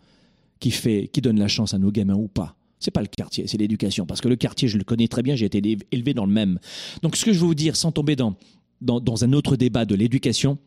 [0.59, 2.55] qui fait, qui donne la chance à nos gamins ou pas.
[2.79, 4.05] C'est pas le quartier, c'est l'éducation.
[4.05, 6.59] Parce que le quartier, je le connais très bien, j'ai été élevé dans le même.
[7.01, 8.35] Donc, ce que je veux vous dire, sans tomber dans,
[9.23, 10.59] un autre débat de l'éducation,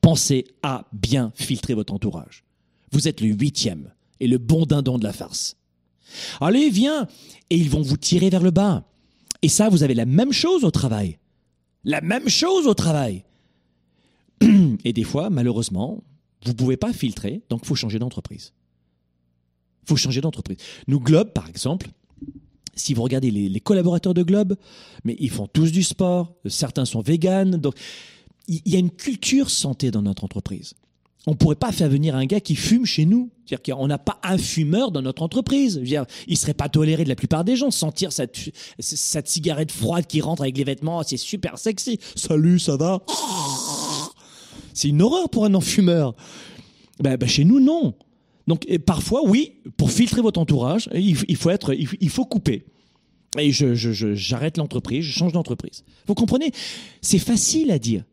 [0.00, 2.44] pensez à bien filtrer votre entourage.
[2.92, 5.56] Vous êtes le huitième et le bon dindon de la farce.
[6.40, 7.06] Allez, viens
[7.50, 8.84] Et ils vont vous tirer vers le bas.
[9.42, 11.18] Et ça, vous avez la même chose au travail.
[11.84, 13.24] La même chose au travail.
[14.84, 16.02] Et des fois, malheureusement,
[16.44, 18.52] vous ne pouvez pas filtrer, donc il faut changer d'entreprise
[19.88, 20.58] faut changer d'entreprise.
[20.86, 21.88] Nous, Globe, par exemple,
[22.74, 24.56] si vous regardez les, collaborateurs de Globe,
[25.04, 27.74] mais ils font tous du sport, certains sont véganes, donc
[28.46, 30.74] il y a une culture santé dans notre entreprise.
[31.26, 33.30] On ne pourrait pas faire venir un gars qui fume chez nous.
[33.44, 35.80] C'est-à-dire qu'on n'a pas un fumeur dans notre entreprise.
[35.84, 37.70] il ne serait pas toléré de la plupart des gens.
[37.70, 38.38] Sentir cette,
[39.28, 41.98] cigarette froide qui rentre avec les vêtements, c'est super sexy.
[42.14, 43.02] Salut, ça va?
[44.72, 46.14] C'est une horreur pour un non-fumeur.
[47.00, 47.94] Ben, ben, chez nous, non.
[48.48, 52.64] Donc parfois, oui, pour filtrer votre entourage, il, faut être, il faut couper.
[53.36, 53.74] Et je,
[54.14, 55.84] j'arrête l'entreprise, je change d'entreprise.
[56.06, 56.50] Vous comprenez?
[57.02, 58.04] C'est facile à dire.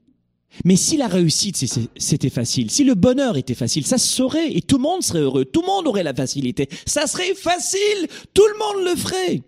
[0.63, 1.57] Mais si la réussite
[1.97, 5.19] c'était facile, si le bonheur était facile, ça se saurait et tout le monde serait
[5.19, 6.69] heureux, tout le monde aurait la facilité.
[6.85, 9.41] Ça serait facile, tout le monde le ferait.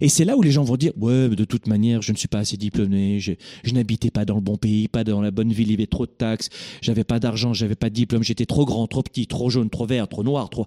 [0.00, 2.28] Et c'est là où les gens vont dire ouais, de toute manière, je ne suis
[2.28, 3.32] pas assez diplômé, je,
[3.72, 6.06] n'habitais pas dans le bon pays, pas dans la bonne ville, il y avait trop
[6.06, 6.48] de taxes,
[6.80, 9.86] j'avais pas d'argent, j'avais pas de diplôme, j'étais trop grand, trop petit, trop jaune, trop
[9.86, 10.66] vert, trop noir, trop.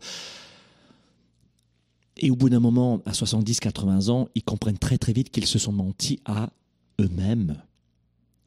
[2.18, 5.60] Et au bout d'un moment, à 70-80 ans, ils comprennent très très vite qu'ils se
[5.60, 6.52] sont mentis à
[7.00, 7.62] eux-mêmes.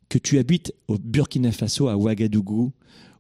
[0.09, 2.73] Que tu habites au Burkina Faso, à Ouagadougou,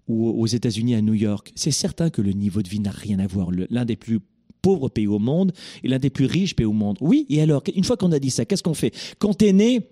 [0.07, 3.19] ou aux États-Unis, à New York, c'est certain que le niveau de vie n'a rien
[3.19, 3.49] à voir.
[3.51, 4.21] L'un des plus
[4.65, 6.97] pauvres pays au monde et l'un des plus riches pays au monde.
[7.03, 8.95] Oui, et alors, une fois qu'on a dit ça, qu'est-ce qu'on fait?
[9.19, 9.91] Quand tu es né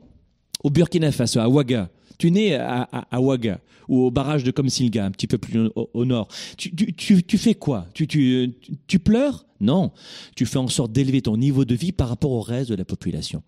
[0.65, 5.05] au Burkina Faso, à Ouaga, tu es né à, Ouaga ou au barrage de Komsilga,
[5.05, 6.29] un petit peu plus au, nord.
[6.57, 7.87] Tu, tu, fais quoi?
[7.93, 9.45] Tu, tu, pleures?
[9.61, 9.93] Non.
[10.37, 12.87] Tu fais en sorte d'élever ton niveau de vie par rapport au reste de la
[12.87, 13.43] population.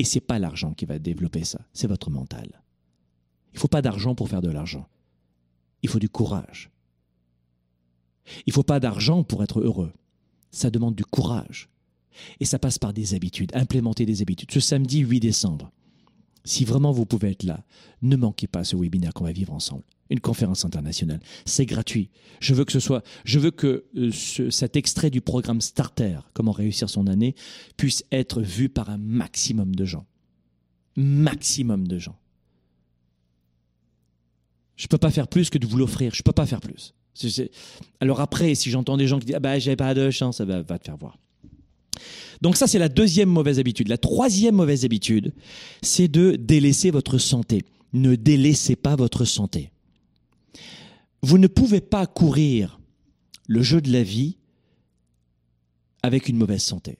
[0.00, 2.62] Et c'est pas l'argent qui va développer ça, c'est votre mental.
[3.52, 4.88] Il faut pas d'argent pour faire de l'argent.
[5.84, 6.70] Il faut du courage.
[8.46, 9.92] Il faut pas d'argent pour être heureux.
[10.50, 11.68] Ça demande du courage.
[12.40, 14.50] Et ça passe par des habitudes, implémenter des habitudes.
[14.52, 15.70] Ce samedi 8 décembre,
[16.44, 17.64] si vraiment vous pouvez être là,
[18.02, 19.84] ne manquez pas ce webinaire qu'on va vivre ensemble.
[20.08, 21.20] Une conférence internationale.
[21.44, 22.10] C'est gratuit.
[22.40, 24.10] Je veux que euh,
[24.50, 27.36] cet extrait du programme Starter, comment réussir son année,
[27.76, 30.06] puisse être vu par un maximum de gens.
[30.96, 32.18] Maximum de gens.
[34.74, 36.12] Je ne peux pas faire plus que de vous l'offrir.
[36.12, 36.94] Je ne peux pas faire plus.
[38.00, 40.44] Alors après, si j'entends des gens qui disent ah bah j'ai pas de chance, ça
[40.44, 41.18] va, te faire voir.
[42.40, 43.88] Donc ça, c'est la deuxième mauvaise habitude.
[43.88, 45.32] La troisième mauvaise habitude,
[45.82, 47.64] c'est de délaisser votre santé.
[47.92, 49.70] Ne délaissez pas votre santé.
[51.22, 52.80] Vous ne pouvez pas courir
[53.46, 54.36] le jeu de la vie
[56.02, 56.98] avec une mauvaise santé.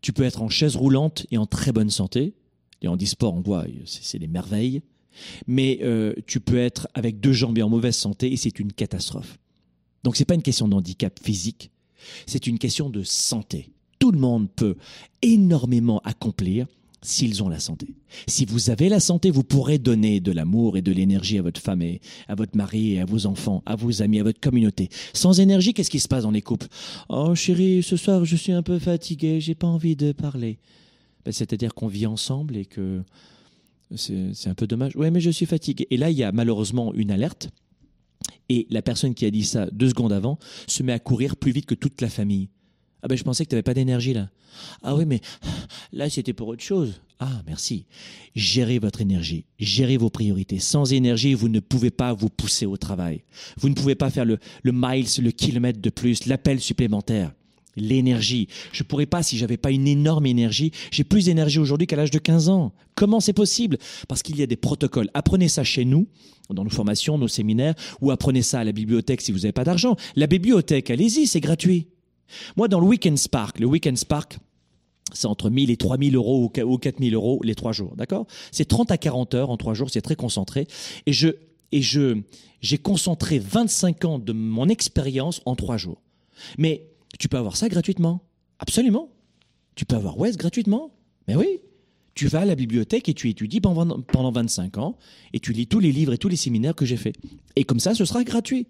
[0.00, 2.34] Tu peux être en chaise roulante et en très bonne santé.
[2.80, 4.82] Et en sport, on voit, c'est des merveilles.
[5.46, 8.72] Mais euh, tu peux être avec deux jambes et en mauvaise santé et c'est une
[8.72, 9.38] catastrophe.
[10.02, 11.70] Donc ce n'est pas une question d'handicap physique,
[12.26, 13.70] c'est une question de santé.
[13.98, 14.76] Tout le monde peut
[15.22, 16.66] énormément accomplir
[17.02, 17.94] s'ils ont la santé.
[18.28, 21.60] Si vous avez la santé, vous pourrez donner de l'amour et de l'énergie à votre
[21.60, 24.88] femme et à votre mari et à vos enfants, à vos amis, à votre communauté.
[25.12, 26.68] Sans énergie, qu'est-ce qui se passe dans les couples?
[27.08, 30.58] Oh chérie, ce soir je suis un peu fatigué, j'ai pas envie de parler.
[31.24, 33.02] Ben, c'est-à-dire qu'on vit ensemble et que
[33.94, 34.96] c'est un peu dommage.
[34.96, 35.86] Ouais, mais je suis fatigué.
[35.90, 37.50] Et là, il y a malheureusement une alerte.
[38.48, 41.52] Et la personne qui a dit ça deux secondes avant se met à courir plus
[41.52, 42.48] vite que toute la famille.
[43.02, 44.30] Ah ben je pensais que tu n'avais pas d'énergie là.
[44.82, 45.20] Ah oui mais
[45.92, 47.00] là c'était pour autre chose.
[47.18, 47.86] Ah merci.
[48.34, 50.58] Gérez votre énergie, gérez vos priorités.
[50.58, 53.22] Sans énergie, vous ne pouvez pas vous pousser au travail.
[53.58, 57.32] Vous ne pouvez pas faire le, le miles, le kilomètre de plus, l'appel supplémentaire
[57.76, 58.48] l'énergie.
[58.72, 60.72] Je pourrais pas si j'avais pas une énorme énergie.
[60.90, 62.72] J'ai plus d'énergie aujourd'hui qu'à l'âge de 15 ans.
[62.94, 63.78] Comment c'est possible?
[64.08, 65.10] Parce qu'il y a des protocoles.
[65.14, 66.06] Apprenez ça chez nous,
[66.50, 69.64] dans nos formations, nos séminaires, ou apprenez ça à la bibliothèque si vous n'avez pas
[69.64, 69.96] d'argent.
[70.16, 71.88] La bibliothèque, allez-y, c'est gratuit.
[72.56, 74.38] Moi, dans le Weekend Spark, le Weekend Spark,
[75.12, 78.26] c'est entre 1000 et 3000 euros ou 4000 euros les trois jours, d'accord?
[78.50, 80.66] C'est 30 à 40 heures en trois jours, c'est très concentré.
[81.06, 81.28] Et je,
[81.70, 82.18] et je,
[82.60, 86.00] j'ai concentré 25 ans de mon expérience en trois jours.
[86.56, 88.22] Mais tu peux avoir ça gratuitement.
[88.58, 89.10] Absolument.
[89.74, 90.92] Tu peux avoir West gratuitement.
[91.28, 91.60] Mais oui.
[92.14, 94.98] Tu vas à la bibliothèque et tu étudies pendant, pendant 25 ans
[95.32, 97.16] et tu lis tous les livres et tous les séminaires que j'ai faits.
[97.56, 98.66] Et comme ça, ce sera gratuit.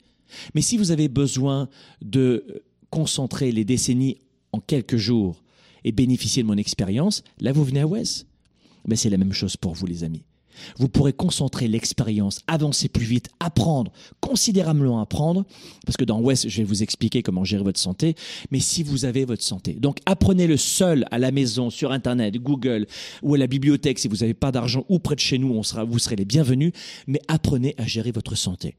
[0.55, 1.69] Mais si vous avez besoin
[2.01, 4.19] de concentrer les décennies
[4.53, 5.43] en quelques jours
[5.85, 8.27] et bénéficier de mon expérience, là, vous venez à West.
[8.87, 10.25] Mais c'est la même chose pour vous, les amis.
[10.79, 15.45] Vous pourrez concentrer l'expérience, avancer plus vite, apprendre, considérablement apprendre,
[15.87, 18.15] parce que dans West, je vais vous expliquer comment gérer votre santé,
[18.51, 19.75] mais si vous avez votre santé.
[19.75, 22.87] Donc apprenez-le seul à la maison, sur Internet, Google
[23.23, 25.63] ou à la bibliothèque, si vous n'avez pas d'argent ou près de chez nous, on
[25.63, 26.73] sera, vous serez les bienvenus,
[27.07, 28.77] mais apprenez à gérer votre santé.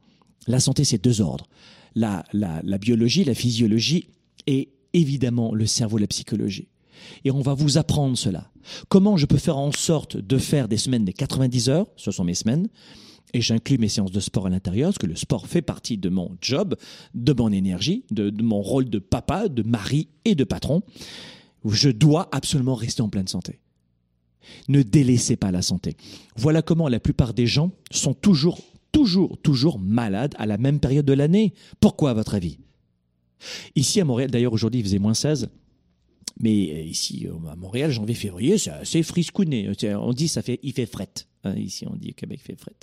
[0.47, 1.47] La santé, c'est deux ordres.
[1.95, 4.09] La, la, la biologie, la physiologie
[4.47, 6.67] et évidemment le cerveau, la psychologie.
[7.23, 8.51] Et on va vous apprendre cela.
[8.89, 12.23] Comment je peux faire en sorte de faire des semaines des 90 heures, ce sont
[12.23, 12.69] mes semaines,
[13.34, 16.10] et j'inclus mes séances de sport à l'intérieur, parce que le sport fait partie de
[16.10, 16.75] mon job,
[17.15, 20.84] de mon énergie, de, mon rôle de papa, de mari et de patron.
[21.65, 23.60] Je dois absolument rester en pleine santé.
[24.67, 25.95] Ne délaissez pas la santé.
[26.36, 28.60] Voilà comment la plupart des gens sont toujours,
[28.91, 31.53] toujours, toujours malades à la même période de l'année.
[31.79, 32.60] Pourquoi, à votre avis?
[33.75, 35.49] Ici à Montréal, d'ailleurs, aujourd'hui, il faisait moins 16.
[36.39, 39.71] Mais euh, ici, euh, à Montréal, janvier-février, c'est assez friscouné.
[39.83, 41.09] On dit ça fait, il fait fret.
[41.43, 42.73] Hein, ici, on dit au Québec fait fret.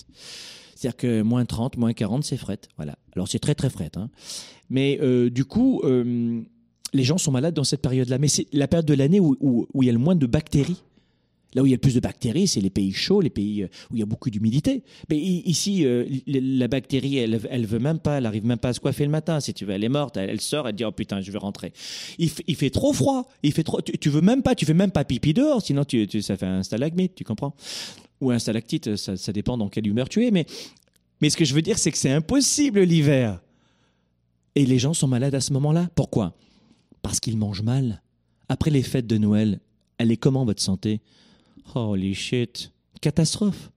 [0.75, 2.61] C'est-à-dire que moins 30, moins 40, c'est fret.
[2.77, 2.97] Voilà.
[3.15, 3.91] Alors c'est très très fret.
[3.97, 4.09] Hein.
[4.71, 5.83] Mais euh, du coup,
[6.93, 8.19] les gens sont malades dans cette période-là.
[8.19, 10.83] Mais c'est la période de l'année où, où, il y a le moins de bactéries.
[11.55, 13.63] Là où il y a le plus de bactéries, c'est les pays chauds, les pays
[13.63, 14.83] euh, où il y a beaucoup d'humidité.
[15.09, 18.73] Mais ici, euh, la bactérie, elle, elle veut même pas, elle arrive même pas à
[18.73, 19.41] se coiffer le matin.
[19.41, 21.73] Si tu veux, elle est morte, elle, sort, elle dit oh putain, je vais rentrer.
[22.19, 23.81] Il, fait trop froid, il fait trop.
[23.81, 26.63] Tu, veux même pas, tu fais même pas pipi dehors, sinon tu, ça fait un
[26.63, 27.55] stalagmite, tu comprends?
[28.21, 30.31] Ou un stalactite, ça, ça dépend dans quelle humeur tu es.
[30.31, 30.47] Mais
[31.31, 33.41] ce que je veux dire, c'est que c'est impossible l'hiver.
[34.55, 35.89] Et les gens sont malades à ce moment-là.
[35.95, 36.35] Pourquoi?
[37.03, 38.03] Parce qu'ils mangent mal
[38.51, 39.61] après les fêtes de Noël,
[39.97, 41.01] elle est comment votre santé?
[41.75, 42.73] Holy shit.
[43.01, 43.71] Catastrophe.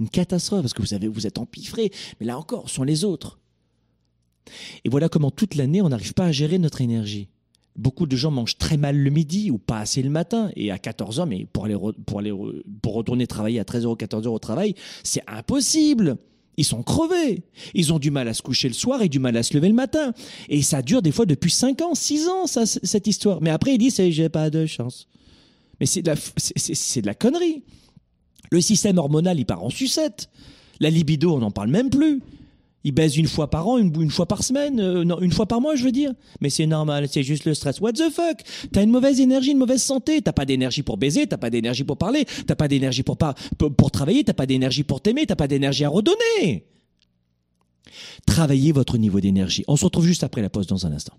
[0.00, 1.90] Une catastrophe parce que vous savez, vous êtes empiffré.
[2.20, 3.38] Mais là encore, sont les autres.
[4.84, 7.28] Et voilà comment toute l'année, on n'arrive pas à gérer notre énergie.
[7.76, 10.50] Beaucoup de gens mangent très mal le midi ou pas assez le matin.
[10.56, 11.74] Et à 14 h mais pour aller,
[12.84, 16.16] retourner travailler à 13 euros, 14 euros au travail, c'est impossible.
[16.56, 17.42] Ils sont crevés.
[17.74, 19.68] Ils ont du mal à se coucher le soir et du mal à se lever
[19.68, 20.12] le matin.
[20.48, 23.40] Et ça dure des fois depuis 5 ans, 6 ans, ça, cette histoire.
[23.40, 25.08] Mais après, ils disent, j'ai pas de chance.
[25.84, 26.00] Mais c'est
[27.02, 27.62] de, la, connerie.
[28.50, 30.30] Le système hormonal, il part en sucette.
[30.80, 32.22] La libido, on n'en parle même plus.
[32.84, 35.76] Il baise une fois par an, une, fois par semaine, euh, une fois par mois,
[35.76, 36.14] je veux dire.
[36.40, 37.82] Mais c'est normal, c'est juste le stress.
[37.82, 38.38] What the fuck?
[38.72, 40.22] T'as une mauvaise énergie, une mauvaise santé.
[40.22, 44.24] T'as pas d'énergie pour baiser, t'as pas d'énergie pour parler, t'as pas d'énergie pour travailler,
[44.24, 46.64] t'as pas d'énergie pour t'aimer, t'as pas d'énergie à redonner.
[48.24, 49.64] Travaillez votre niveau d'énergie.
[49.68, 51.18] On se retrouve juste après la pause dans un instant.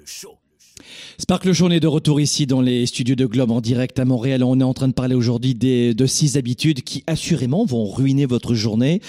[1.21, 4.05] Spark Le Show, est de retour ici dans les studios de Globe en direct à
[4.05, 4.43] Montréal.
[4.43, 8.55] On est en train de parler aujourd'hui de six habitudes qui assurément vont ruiner votre
[8.55, 9.01] journée.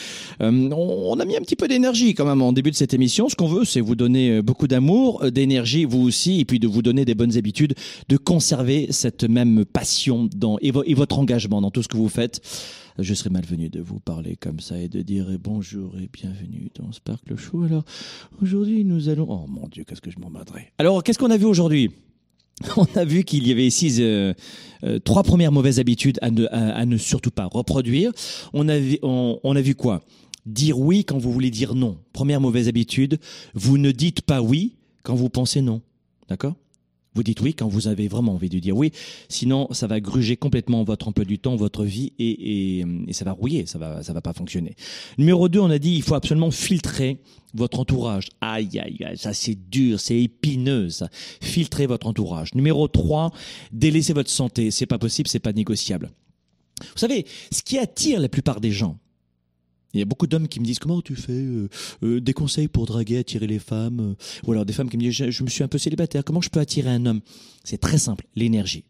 [0.43, 3.31] Euh, on, a mis un petit peu d'énergie quand même en début de cette émission.
[3.31, 6.59] Ce qu'on veut, c'est vous donner euh, beaucoup d'amour, euh, d'énergie, vous aussi, et puis
[6.59, 7.75] de vous donner des bonnes habitudes,
[8.11, 12.43] de conserver cette même passion dans, et votre engagement dans tout ce que vous faites
[12.99, 16.93] je serais malvenu de vous parler comme ça et de dire bonjour et bienvenue dans
[16.93, 17.63] Sparkle Show.
[17.65, 17.85] Alors,
[18.41, 19.27] aujourd'hui, nous allons...
[19.29, 20.31] Oh mon Dieu, qu'est-ce que je m'en.
[20.79, 21.91] Alors, qu'est-ce qu'on a vu aujourd'hui?
[22.77, 24.35] On a vu qu'il y avait ici euh,
[24.85, 28.13] euh, trois premières mauvaises habitudes à ne, surtout pas reproduire.
[28.53, 30.03] On a, on, on a vu quoi?
[30.47, 31.99] Dire oui quand vous voulez dire non.
[32.13, 33.19] Première mauvaise habitude,
[33.55, 35.81] vous ne dites pas oui quand vous pensez non.
[36.29, 36.55] D'accord?
[37.15, 38.93] Vous dites oui quand vous avez vraiment envie de dire oui.
[39.29, 43.25] Sinon, ça va gruger complètement votre emploi du temps, votre vie et, et, et ça
[43.25, 44.75] va rouiller, ça va, ça va pas fonctionner.
[45.19, 47.19] Numéro 2, on a dit il faut absolument filtrer
[47.55, 48.31] votre entourage.
[48.41, 51.09] Aïe, aïe, aïe, ça c'est dur, c'est épineux, ça.
[51.87, 52.55] Votre entourage.
[52.55, 53.33] Numéro 3,
[53.73, 54.71] délaissez votre santé.
[54.71, 56.11] C'est pas possible, c'est pas négociable.
[56.81, 58.99] Vous savez, ce qui attire la plupart des gens,
[59.95, 61.69] Il y a beaucoup d'hommes qui me disent comment tu fais euh,
[62.03, 65.03] euh, des conseils pour draguer, attirer les femmes, euh, ou alors des femmes qui me
[65.03, 67.21] disent je, me suis un peu célibataire, comment je peux attirer un homme?
[67.63, 68.85] C'est très simple, l'énergie.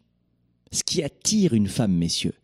[0.71, 2.35] Ce qui attire une femme, messieurs,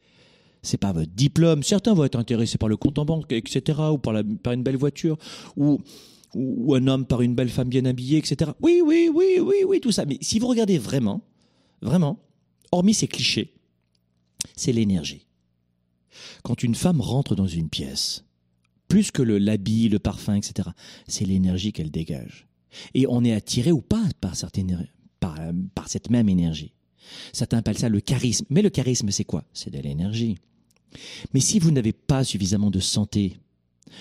[0.63, 1.63] c'est pas votre diplôme.
[1.63, 4.65] Certains vont être intéressés par le compte en banque, etc., ou par, la, par une
[4.65, 5.17] belle voiture,
[5.57, 5.81] ou,
[6.35, 8.51] ou un homme par une belle femme bien habillée, etc.
[8.61, 10.05] Oui, oui, oui, oui, oui, tout ça.
[10.05, 11.23] Mais si vous regardez vraiment,
[11.81, 12.19] vraiment,
[12.73, 13.55] hormis ces clichés,
[14.57, 15.27] c'est l'énergie.
[16.43, 18.25] Quand une femme rentre dans une pièce,
[18.89, 20.71] plus que le l'habit, le parfum, etc.,
[21.07, 22.47] c'est l'énergie qu'elle dégage.
[22.95, 24.89] Et on est attiré ou pas par, certaines,
[25.21, 25.39] par,
[25.75, 26.73] par cette même énergie.
[27.33, 28.45] Certains appellent ça le charisme.
[28.51, 29.45] Mais le charisme, c'est quoi?
[29.53, 30.37] C'est de l'énergie.
[31.33, 33.39] Mais si vous n'avez pas suffisamment de santé,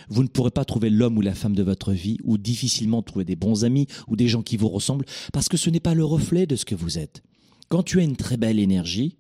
[0.09, 3.25] vous ne pourrez pas trouver l'homme ou la femme de votre vie, ou difficilement trouver
[3.25, 6.05] des bons amis ou des gens qui vous ressemblent, parce que ce n'est pas le
[6.05, 7.23] reflet de ce que vous êtes.
[7.69, 9.17] Quand tu as une très belle énergie,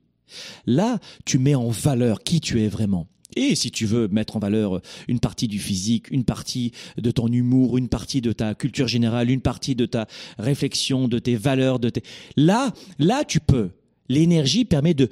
[0.65, 3.07] là, tu mets en valeur qui tu es vraiment.
[3.35, 7.27] Et si tu veux mettre en valeur une partie du physique, une partie de ton
[7.27, 10.07] humour, une partie de ta culture générale, une partie de ta
[10.39, 12.03] réflexion, de tes valeurs, de tes...
[12.35, 13.71] Là, là, tu peux.
[14.09, 15.09] L'énergie permet de,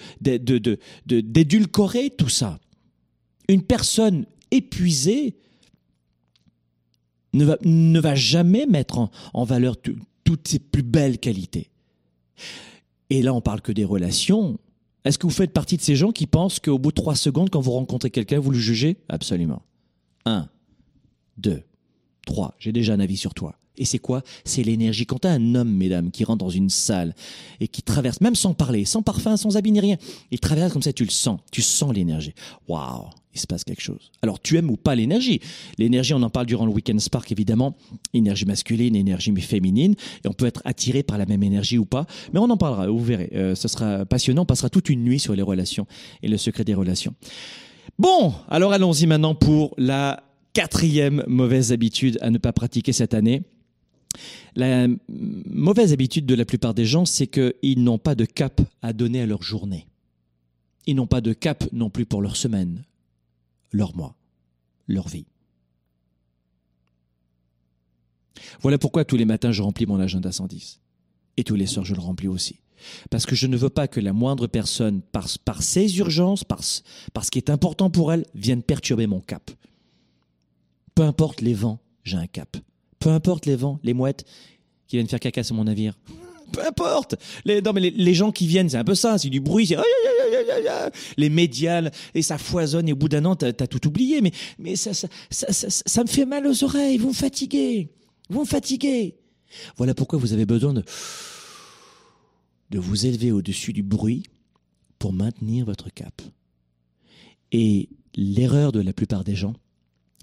[1.06, 2.60] d'édulcorer tout ça.
[3.50, 5.36] Une personne épuisée
[7.34, 9.76] ne va, ne va jamais mettre en, en valeur
[10.24, 11.70] toutes ses plus belles qualités.
[13.10, 14.58] Et là, on parle que des relations.
[15.06, 17.52] Est-ce que vous faites partie de ces gens qui pensent qu'au bout de trois secondes,
[17.52, 18.98] quand vous rencontrez quelqu'un, vous le jugez?
[19.08, 19.62] Absolument.
[20.26, 20.50] Un,
[21.38, 21.64] deux,
[22.26, 22.56] trois.
[22.58, 23.56] J'ai déjà un avis sur toi.
[23.78, 24.24] Et c'est quoi?
[24.44, 25.06] C'est l'énergie.
[25.06, 27.16] Quand as un homme, mesdames, qui rentre dans une salle
[27.60, 29.98] et qui traverse, même sans parler, sans parfum, sans habit ni rien,
[30.32, 31.40] il traverse comme ça, tu le sens.
[31.52, 32.34] Tu sens l'énergie.
[32.68, 34.12] Waouh il se passe quelque chose.
[34.22, 35.42] Alors, tu aimes ou pas l'énergie?
[35.78, 37.76] L'énergie, on en parle durant le Weekend Spark, évidemment.
[38.14, 39.96] Énergie masculine, énergie féminine.
[40.24, 42.06] Et on peut être attiré par la même énergie ou pas.
[42.34, 43.30] Mais on en parlera, vous verrez.
[43.36, 44.44] Euh, ce sera passionnant.
[44.44, 45.86] On passera toute une nuit sur les relations
[46.24, 47.14] et le secret des relations.
[48.00, 50.24] Bon, alors allons-y maintenant pour la
[50.54, 53.44] quatrième mauvaise habitude à ne pas pratiquer cette année.
[54.56, 58.94] La mauvaise habitude de la plupart des gens, c'est qu'ils n'ont pas de cap à
[58.94, 59.88] donner à leur journée.
[60.88, 62.84] Ils n'ont pas de cap non plus pour leur semaine,
[63.72, 64.16] leur mois,
[64.88, 65.26] leur vie.
[68.62, 70.80] Voilà pourquoi tous les matins je remplis mon agenda 110.
[71.38, 72.60] Et tous les soirs je le remplis aussi.
[73.10, 75.28] Parce que je ne veux pas que la moindre personne, par,
[75.64, 79.50] ses urgences, par ce qui est important pour elle, vienne perturber mon cap.
[80.94, 82.58] Peu importe les vents, j'ai un cap.
[83.06, 84.26] Peu importe les vents, les mouettes
[84.88, 85.96] qui viennent faire caca sur mon navire.
[86.52, 87.14] Peu importe.
[87.46, 89.20] Les, non, mais les, gens qui viennent, c'est un peu ça.
[89.20, 89.68] C'est du bruit.
[89.68, 89.78] C'est
[91.16, 92.90] les médias et ça foisonne.
[92.90, 94.24] Et au bout d'un an, t'as as tout oublié.
[94.58, 96.98] Mais ça ça, ça ça, ça me fait mal aux oreilles.
[96.98, 97.92] Vous me fatiguez.
[98.32, 99.20] Vous me fatiguez.
[99.78, 100.84] Voilà pourquoi vous avez besoin de
[102.72, 104.24] de vous élever au-dessus du bruit
[104.98, 106.24] pour maintenir votre cap.
[107.52, 109.54] Et l'erreur de la plupart des gens,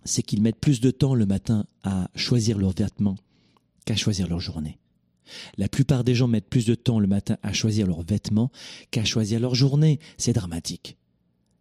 [0.05, 3.17] c'est qu'ils mettent plus de temps le matin à choisir leurs vêtements
[3.85, 4.79] qu'à choisir leur journée.
[5.57, 8.51] La plupart des gens mettent plus de temps le matin à choisir leurs vêtements
[8.91, 9.99] qu'à choisir leur journée.
[10.19, 10.97] C'est dramatique.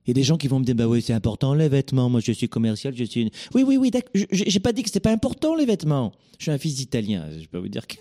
[0.05, 2.09] Il y a des gens qui vont me dire, bah oui, c'est important les vêtements.
[2.09, 3.29] Moi, je suis commercial, je suis une...
[3.53, 3.91] Oui, oui, oui,
[4.31, 6.11] j'ai pas dit que c'était pas important les vêtements.
[6.39, 7.29] Je suis un fils d'italien.
[7.39, 7.97] Je peux vous dire que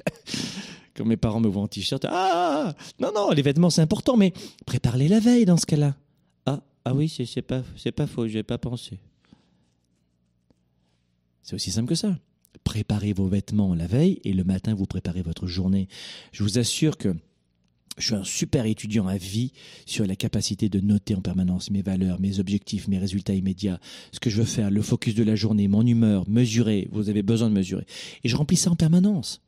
[0.96, 4.32] quand mes parents me voient en t-shirt, ah, non, non, les vêtements c'est important, mais
[4.64, 5.94] prépare-les la veille dans ce cas-là.
[6.46, 8.98] Ah, ah oui, c'est pas, c'est pas faux, j'ai pas pensé.
[11.42, 12.18] C'est aussi simple que ça.
[12.64, 15.88] Préparez vos vêtements la veille et le matin, vous préparez votre journée.
[16.32, 17.14] Je vous assure que
[17.98, 19.52] je suis un super étudiant à vie
[19.86, 23.80] sur la capacité de noter en permanence mes valeurs, mes objectifs, mes résultats immédiats,
[24.12, 26.88] ce que je veux faire, le focus de la journée, mon humeur, mesurer.
[26.92, 27.84] Vous avez besoin de mesurer.
[28.24, 29.42] Et je remplis ça en permanence.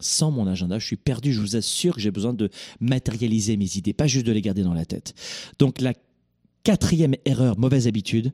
[0.00, 1.32] Sans mon agenda, je suis perdu.
[1.32, 4.62] Je vous assure que j'ai besoin de matérialiser mes idées, pas juste de les garder
[4.62, 5.14] dans la tête.
[5.58, 5.92] Donc la
[6.62, 8.32] quatrième erreur, mauvaise habitude,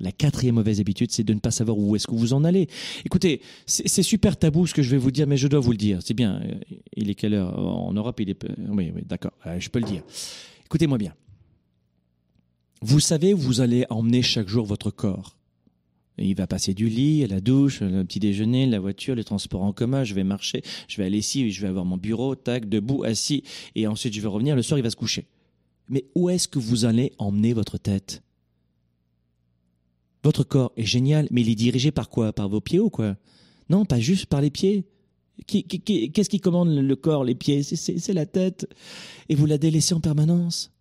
[0.00, 2.68] la quatrième mauvaise habitude, c'est de ne pas savoir où est-ce que vous en allez.
[3.04, 5.76] Écoutez, c'est super tabou ce que je vais vous dire, mais je dois vous le
[5.76, 6.00] dire.
[6.02, 6.40] C'est bien.
[6.42, 6.54] Euh,
[6.96, 8.44] il est quelle heure En Europe, il est.
[8.68, 9.32] Oui, oui, d'accord.
[9.46, 10.02] Euh, je peux le dire.
[10.64, 11.14] Écoutez-moi bien.
[12.82, 15.36] Vous savez où vous allez emmener chaque jour votre corps.
[16.16, 19.62] Il va passer du lit à la douche, le petit déjeuner, la voiture, les transports
[19.62, 20.04] en commun.
[20.04, 23.42] Je vais marcher, je vais aller ici, je vais avoir mon bureau, tac, debout, assis,
[23.74, 24.56] et ensuite je vais revenir.
[24.56, 25.26] Le soir, il va se coucher.
[25.88, 28.22] Mais où est-ce que vous allez emmener votre tête?
[30.22, 32.32] Votre corps est génial, mais il est dirigé par quoi?
[32.32, 33.16] Par vos pieds ou quoi?
[33.68, 34.84] Non, pas juste par les pieds.
[35.46, 37.62] Qu'est-ce qui commande le corps, les pieds?
[37.62, 38.68] C'est la tête.
[39.28, 40.72] Et vous la délaissez en permanence.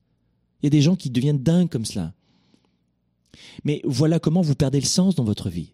[0.61, 2.13] Il y a des gens qui deviennent dingues comme cela.
[3.63, 5.73] Mais voilà comment vous perdez le sens dans votre vie.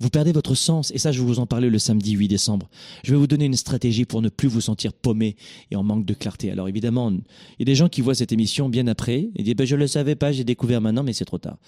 [0.00, 2.68] Vous perdez votre sens, et ça je vais vous en parler le samedi 8 décembre.
[3.04, 5.36] Je vais vous donner une stratégie pour ne plus vous sentir paumé
[5.70, 6.50] et en manque de clarté.
[6.50, 7.22] Alors évidemment, il
[7.60, 9.80] y a des gens qui voient cette émission bien après et disent ben, je ne
[9.80, 11.58] le savais pas, j'ai découvert maintenant, mais c'est trop tard.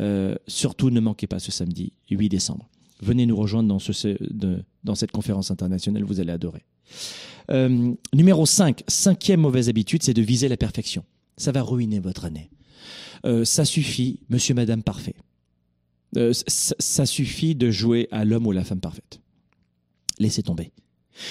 [0.00, 2.68] Euh, surtout ne manquez pas ce samedi 8 décembre.
[3.00, 4.16] Venez nous rejoindre dans, ce,
[4.84, 6.64] dans cette conférence internationale, vous allez adorer.
[7.50, 11.04] Euh, numéro 5, cinquième mauvaise habitude, c'est de viser la perfection.
[11.36, 12.50] Ça va ruiner votre année.
[13.26, 15.16] Euh, ça suffit, monsieur, madame parfait.
[16.46, 19.20] Ça suffit de jouer à l'homme ou la femme parfaite.
[20.20, 20.70] Laissez tomber.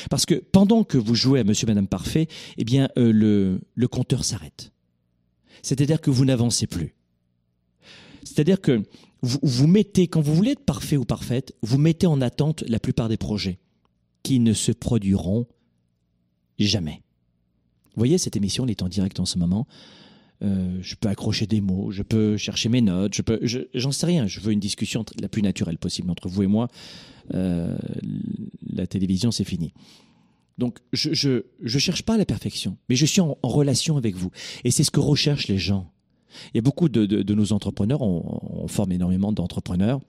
[0.09, 4.25] Parce que pendant que vous jouez à monsieur, madame parfait, eh bien, le, le compteur
[4.25, 4.73] s'arrête.
[5.61, 6.95] C'est-à-dire que vous n'avancez plus.
[8.25, 8.83] C'est-à-dire que
[9.21, 12.79] vous, vous mettez, quand vous voulez être parfait ou parfaite, vous mettez en attente la
[12.79, 13.59] plupart des projets
[14.23, 15.47] qui ne se produiront
[16.59, 17.01] jamais.
[17.95, 19.67] Vous voyez, cette émission, elle est en direct en ce moment.
[20.43, 23.39] Euh, je peux accrocher des mots, je peux chercher mes notes, je peux,
[23.73, 24.27] j'en sais rien.
[24.27, 26.67] Je veux une discussion la plus naturelle possible entre vous et moi.
[27.33, 27.77] Euh,
[28.73, 29.73] la télévision, c'est fini.
[30.57, 34.31] Donc, je, je, cherche pas la perfection, mais je suis en, relation avec vous.
[34.63, 35.91] Et c'est ce que recherchent les gens.
[36.53, 39.99] Il y a beaucoup de, nos entrepreneurs, on forme énormément d'entrepreneurs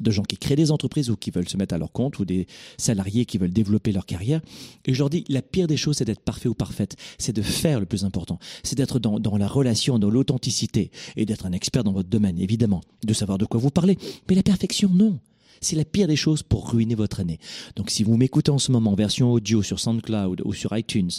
[0.00, 2.24] de gens qui créent des entreprises ou qui veulent se mettre à leur compte ou
[2.24, 2.46] des
[2.78, 4.40] salariés qui veulent développer leur carrière.
[4.86, 6.96] Et je leur dis, la pire des choses, c'est d'être parfait ou parfaite.
[7.18, 8.38] C'est de faire le plus important.
[8.62, 12.80] C'est d'être dans, la relation, dans l'authenticité et d'être un expert dans votre domaine, évidemment,
[13.04, 13.98] de savoir de quoi vous parlez.
[14.28, 15.18] Mais la perfection, non.
[15.60, 17.38] C'est la pire des choses pour ruiner votre année.
[17.76, 21.10] Donc si vous m'écoutez en ce moment en version audio sur SoundCloud ou sur iTunes,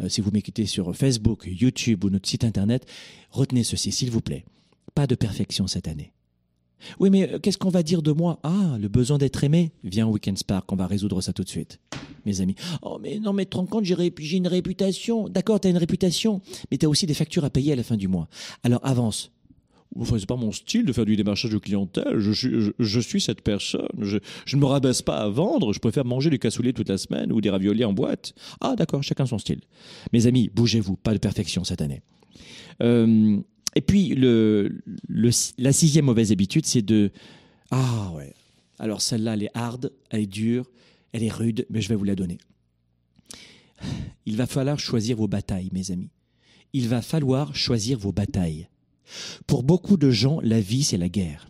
[0.00, 2.86] euh, si vous m'écoutez sur Facebook, YouTube ou notre site internet,
[3.30, 4.44] retenez ceci, s'il vous plaît.
[4.94, 6.12] Pas de perfection cette année.
[6.98, 8.38] Oui, mais euh, qu'est-ce qu'on va dire de moi?
[8.42, 11.48] Ah, le besoin d'être aimé Viens au Weekend Spark, on va résoudre ça tout de
[11.48, 11.80] suite,
[12.26, 12.54] mes amis.
[12.82, 15.28] Oh, mais non, mais te rends compte, j'ai une réputation.
[15.28, 18.08] D'accord, t'as une réputation, mais t'as aussi des factures à payer à la fin du
[18.08, 18.28] mois.
[18.62, 19.30] Alors avance.
[19.98, 22.18] Enfin, c'est pas mon style de faire du démarchage de clientèle.
[22.18, 23.88] Je suis, je, suis cette personne.
[24.00, 24.18] Je,
[24.54, 25.72] ne me rabaisse pas à vendre.
[25.72, 28.34] Je préfère manger du cassoulet toute la semaine ou des raviolis en boîte.
[28.60, 29.60] Ah, d'accord, chacun son style.
[30.12, 30.96] Mes amis, bougez-vous.
[30.96, 32.02] Pas de perfection cette année.
[32.82, 33.38] Euh,
[33.76, 37.10] et puis, la sixième mauvaise habitude, c'est de...
[37.70, 38.32] Ah ouais.
[38.78, 40.70] Alors celle-là, elle est hard, elle est dure,
[41.12, 42.38] elle est rude, mais je vais vous la donner.
[44.26, 46.10] Il va falloir choisir vos batailles, mes amis.
[46.72, 48.68] Il va falloir choisir vos batailles.
[49.46, 51.48] Pour beaucoup de gens, la vie, c'est la guerre.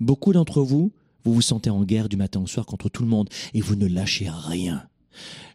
[0.00, 0.92] Beaucoup d'entre vous,
[1.24, 3.76] vous vous sentez en guerre du matin au soir contre tout le monde et vous
[3.76, 4.88] ne lâchez rien.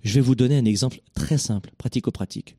[0.03, 2.55] Je vais vous donner un exemple très simple, pratico-pratique.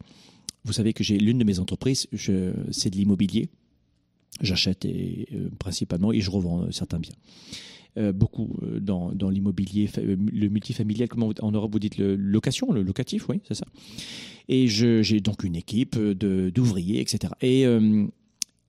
[0.65, 3.51] Vous savez que j'ai l'une de mes entreprises, c'est de l'immobilier.
[4.41, 7.15] J'achète euh, principalement et je revends euh, certains biens.
[7.97, 13.29] Euh, beaucoup dans, l'immobilier, le multifamilial, comment en Europe vous dites le location, le locatif,
[13.29, 13.67] oui, c'est ça.
[14.49, 17.33] Et j'ai donc une équipe d'ouvriers, etc.
[17.41, 17.65] Et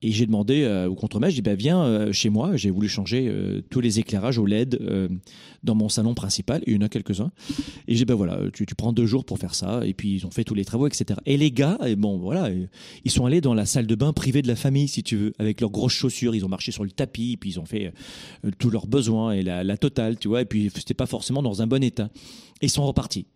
[0.02, 2.56] et j'ai demandé euh, au contremaître, j'ai dit, bah, viens euh, chez moi.
[2.56, 4.78] J'ai voulu changer euh, tous les éclairages au LED
[5.62, 6.62] dans mon salon principal.
[6.66, 7.30] Et il y en a quelques-uns.
[7.88, 9.80] Et j'ai dit, bah, voilà, tu, tu, prends deux jours pour faire ça.
[9.86, 11.18] Et puis, ils ont fait tous les travaux, etc.
[11.24, 12.50] Et les gars, et bon, voilà,
[13.04, 15.32] ils sont allés dans la salle de bain privée de la famille, si tu veux,
[15.38, 16.34] avec leurs grosses chaussures.
[16.34, 17.92] Ils ont marché sur le tapis, puis ils ont fait
[18.58, 20.42] tous leurs besoins et la, la totale, tu vois.
[20.42, 22.10] Et puis, c'était pas forcément dans un bon état.
[22.60, 23.26] Et ils sont repartis.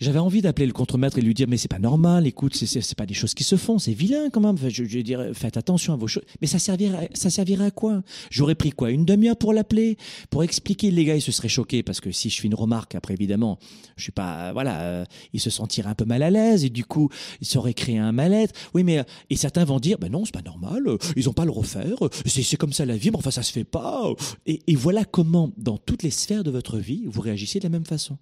[0.00, 3.04] J'avais envie d'appeler le contremaître et lui dire mais c'est pas normal, écoute, c'est pas
[3.04, 4.56] des choses qui se font, c'est vilain quand même.
[4.66, 6.22] je, je dirais faites attention à vos choses.
[6.40, 8.02] Mais ça servirait, ça servirait à quoi?
[8.30, 8.90] J'aurais pris quoi?
[8.90, 9.98] Une demi-heure pour l'appeler,
[10.30, 10.90] pour expliquer.
[10.90, 13.58] Les gars, ils se seraient choqués parce que si je fais une remarque après, évidemment,
[13.96, 16.86] je suis pas, voilà, euh, ils se sentiraient un peu mal à l'aise et du
[16.86, 17.10] coup,
[17.42, 18.54] ils sauraient créer un mal-être.
[18.72, 20.82] Oui, mais et certains vont dire ben non, c'est pas normal,
[21.14, 23.64] ils ont pas le refaire, c'est comme ça la vie, mais enfin ça se fait
[23.64, 24.10] pas.
[24.46, 27.70] Et, et voilà comment, dans toutes les sphères de votre vie, vous réagissez de la
[27.70, 28.16] même façon.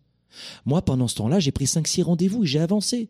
[0.65, 3.09] Moi, pendant ce temps-là, j'ai pris 5-6 rendez-vous et j'ai avancé.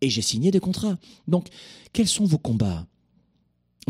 [0.00, 0.96] Et j'ai signé des contrats.
[1.26, 1.48] Donc,
[1.92, 2.86] quels sont vos combats?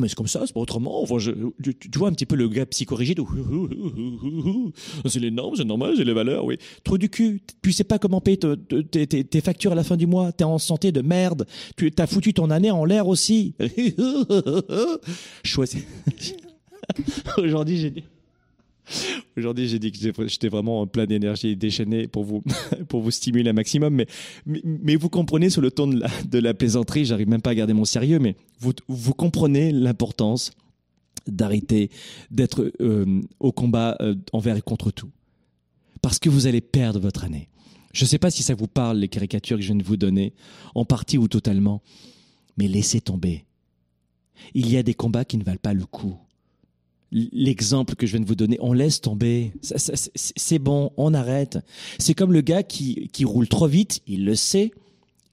[0.01, 1.05] Mais c'est comme ça, c'est pas autrement.
[1.07, 3.21] tu, vois un petit peu le gars psychorigide.
[5.07, 6.59] C'est les normes, c'est normal, j'ai les valeurs, oui.
[6.85, 7.43] Trop du cul.
[7.63, 10.33] Tu sais pas comment payer tes, factures à la fin du mois.
[10.33, 11.47] T'es en santé de merde.
[11.77, 13.55] Tu as foutu ton année en l'air aussi.
[15.45, 15.83] Choisis.
[17.39, 18.05] Aujourd'hui, j'ai dit.
[19.37, 22.43] Aujourd'hui, j'ai dit que j'étais vraiment en plein d'énergie déchaînée pour vous,
[22.89, 24.05] pour vous stimuler un maximum.
[24.47, 27.85] Mais, vous comprenez, sur le ton de la, plaisanterie, j'arrive même pas à garder mon
[27.85, 30.53] sérieux, mais vous, vous comprenez l'importance
[31.27, 31.91] d'arrêter
[32.31, 35.11] d'être euh, au combat euh, envers et contre tout.
[36.01, 37.49] Parce que vous allez perdre votre année.
[37.93, 39.97] Je ne sais pas si ça vous parle, les caricatures que je viens de vous
[39.97, 40.35] donner,
[40.75, 41.83] en partie ou totalement,
[42.57, 43.45] mais laissez tomber.
[44.55, 46.17] Il y a des combats qui ne valent pas le coup
[47.13, 49.53] l'exemple que je viens de vous donner, on laisse tomber.
[49.63, 51.59] C'est bon, on arrête.
[51.99, 54.71] C'est comme le gars qui, roule trop vite, il le sait,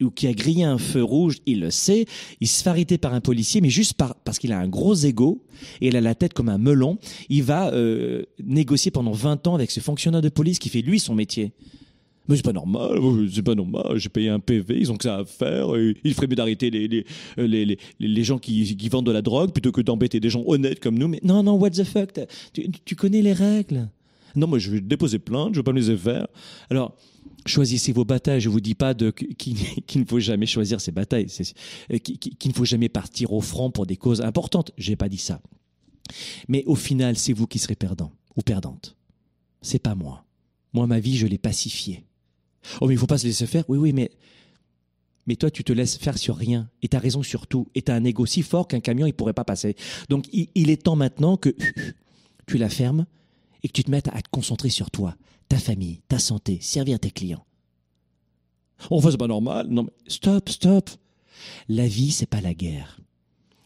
[0.02, 2.06] ou qui a grillé un feu rouge, il le sait,
[2.42, 5.42] il se fait par un policier, mais juste par, parce qu'il a un gros ego
[5.80, 6.98] et il a la tête comme un melon,
[7.30, 11.00] il va euh, négocier pendant 20 ans avec ce fonctionnaire de police qui fait lui
[11.00, 11.54] son métier.
[12.28, 13.00] Mais c'est pas normal,
[13.32, 16.28] c'est pas normal, j'ai payé un PV, ils ont que ça à faire, il ferait
[16.28, 17.06] mieux d'arrêter les, les,
[17.38, 20.44] les, les, les gens qui, qui vendent de la drogue plutôt que d'embêter des gens
[20.46, 21.08] honnêtes comme nous.
[21.08, 22.20] Mais non, non, what the fuck,
[22.54, 23.90] tu, tu connais les règles.
[24.36, 26.28] Non, moi je vais déposer plainte, je veux pas me laisser faire.
[26.70, 26.98] Alors,
[27.46, 28.42] choisissez vos batailles.
[28.42, 31.28] Je vous dis pas qu'il ne faut jamais choisir ses batailles,
[31.92, 34.72] euh, qu'il ne faut jamais partir au front pour des causes importantes.
[34.78, 35.42] J'ai pas dit ça.
[36.48, 38.96] Mais au final, c'est vous qui serez perdant ou perdante.
[39.62, 40.26] C'est pas moi.
[40.74, 42.05] Moi, ma vie, je l'ai pacifiée.
[42.82, 43.64] Oh, mais il faut pas se laisser faire.
[43.68, 44.12] Oui, oui, mais
[45.28, 46.70] mais toi, tu te laisses faire sur rien.
[46.82, 47.68] Et tu as raison sur tout.
[47.74, 49.76] Et tu as un ego si fort qu'un camion, il pourrait pas passer.
[50.10, 51.56] Donc, il, est temps maintenant que
[52.48, 53.06] tu la fermes
[53.64, 55.16] et que tu te mettes à te concentrer sur toi,
[55.50, 57.46] ta famille, ta santé, servir tes clients.
[58.90, 59.68] Enfin, c'est pas normal.
[59.70, 60.90] Non, mais stop, stop.
[61.70, 63.00] La vie, c'est pas la guerre.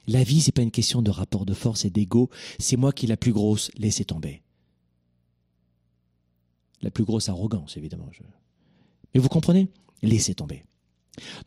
[0.07, 2.29] La vie, c'est pas une question de rapport de force et d'ego.
[2.57, 3.69] C'est moi qui la plus grosse.
[3.77, 4.41] Laissez tomber.
[6.81, 8.09] La plus grosse arrogance, évidemment.
[9.13, 9.67] Mais vous comprenez?
[10.01, 10.63] Laissez tomber.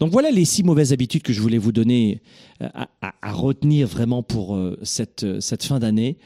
[0.01, 2.21] Donc voilà les six mauvaises habitudes que je voulais vous donner
[2.61, 2.69] euh,
[3.01, 6.19] à, retenir vraiment pour euh, cette, cette fin d'année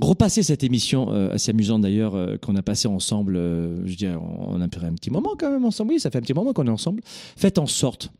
[0.00, 3.36] repasser cette émission euh, assez amusante d'ailleurs euh, qu'on a passée ensemble.
[3.36, 5.92] Euh, je dirais, on a un petit moment quand même ensemble.
[5.92, 7.02] Oui, ça fait un petit moment qu'on est ensemble.
[7.36, 8.10] Faites en sorte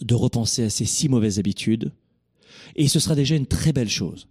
[0.00, 1.92] de repenser à ces six mauvaises habitudes
[2.76, 4.26] et ce sera déjà une très belle chose.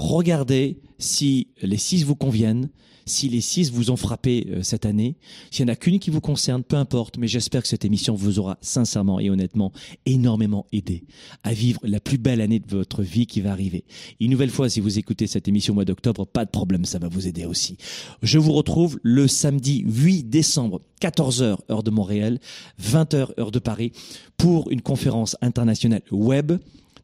[0.00, 2.70] Regardez si les six vous conviennent
[3.06, 5.16] si les six vous ont frappé euh, cette année.
[5.50, 8.14] S'il n'y en a qu'une qui vous concerne, peu importe, mais j'espère que cette émission
[8.14, 9.72] vous aura sincèrement et honnêtement
[10.06, 11.04] énormément aidé
[11.42, 13.84] à vivre la plus belle année de votre vie qui va arriver.
[14.20, 16.98] Une nouvelle fois, si vous écoutez cette émission au mois d'octobre, pas de problème, ça
[16.98, 17.76] va vous aider aussi.
[18.22, 22.38] Je vous retrouve le samedi 8 décembre, 14h heure de Montréal,
[22.80, 23.92] 20h heure de Paris,
[24.36, 26.52] pour une conférence internationale web.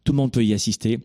[0.05, 1.01] Tout le monde peut y assister.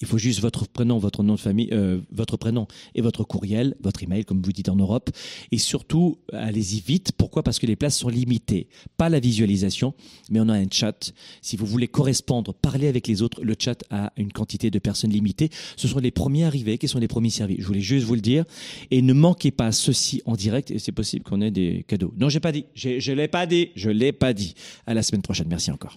[0.00, 3.76] Il faut juste votre prénom, votre nom de famille, euh, votre prénom et votre courriel,
[3.80, 5.10] votre email, comme vous dites en Europe.
[5.52, 7.12] Et surtout, allez-y vite.
[7.16, 7.42] Pourquoi?
[7.42, 8.68] Parce que les places sont limitées.
[8.96, 9.94] Pas la visualisation,
[10.30, 11.12] mais on a un chat.
[11.42, 15.10] Si vous voulez correspondre, parler avec les autres, le chat a une quantité de personnes
[15.10, 15.50] limitées.
[15.76, 17.56] Ce sont les premiers arrivés qui sont les premiers servis.
[17.58, 18.44] Je voulais juste vous le dire.
[18.90, 20.70] Et ne manquez pas ceci en direct.
[20.70, 22.12] Et c'est possible qu'on ait des cadeaux.
[22.16, 22.66] Non, j'ai pas dit.
[22.74, 23.70] Je l'ai pas dit.
[23.74, 24.54] Je l'ai pas dit.
[24.86, 25.48] À la semaine prochaine.
[25.48, 25.96] Merci encore.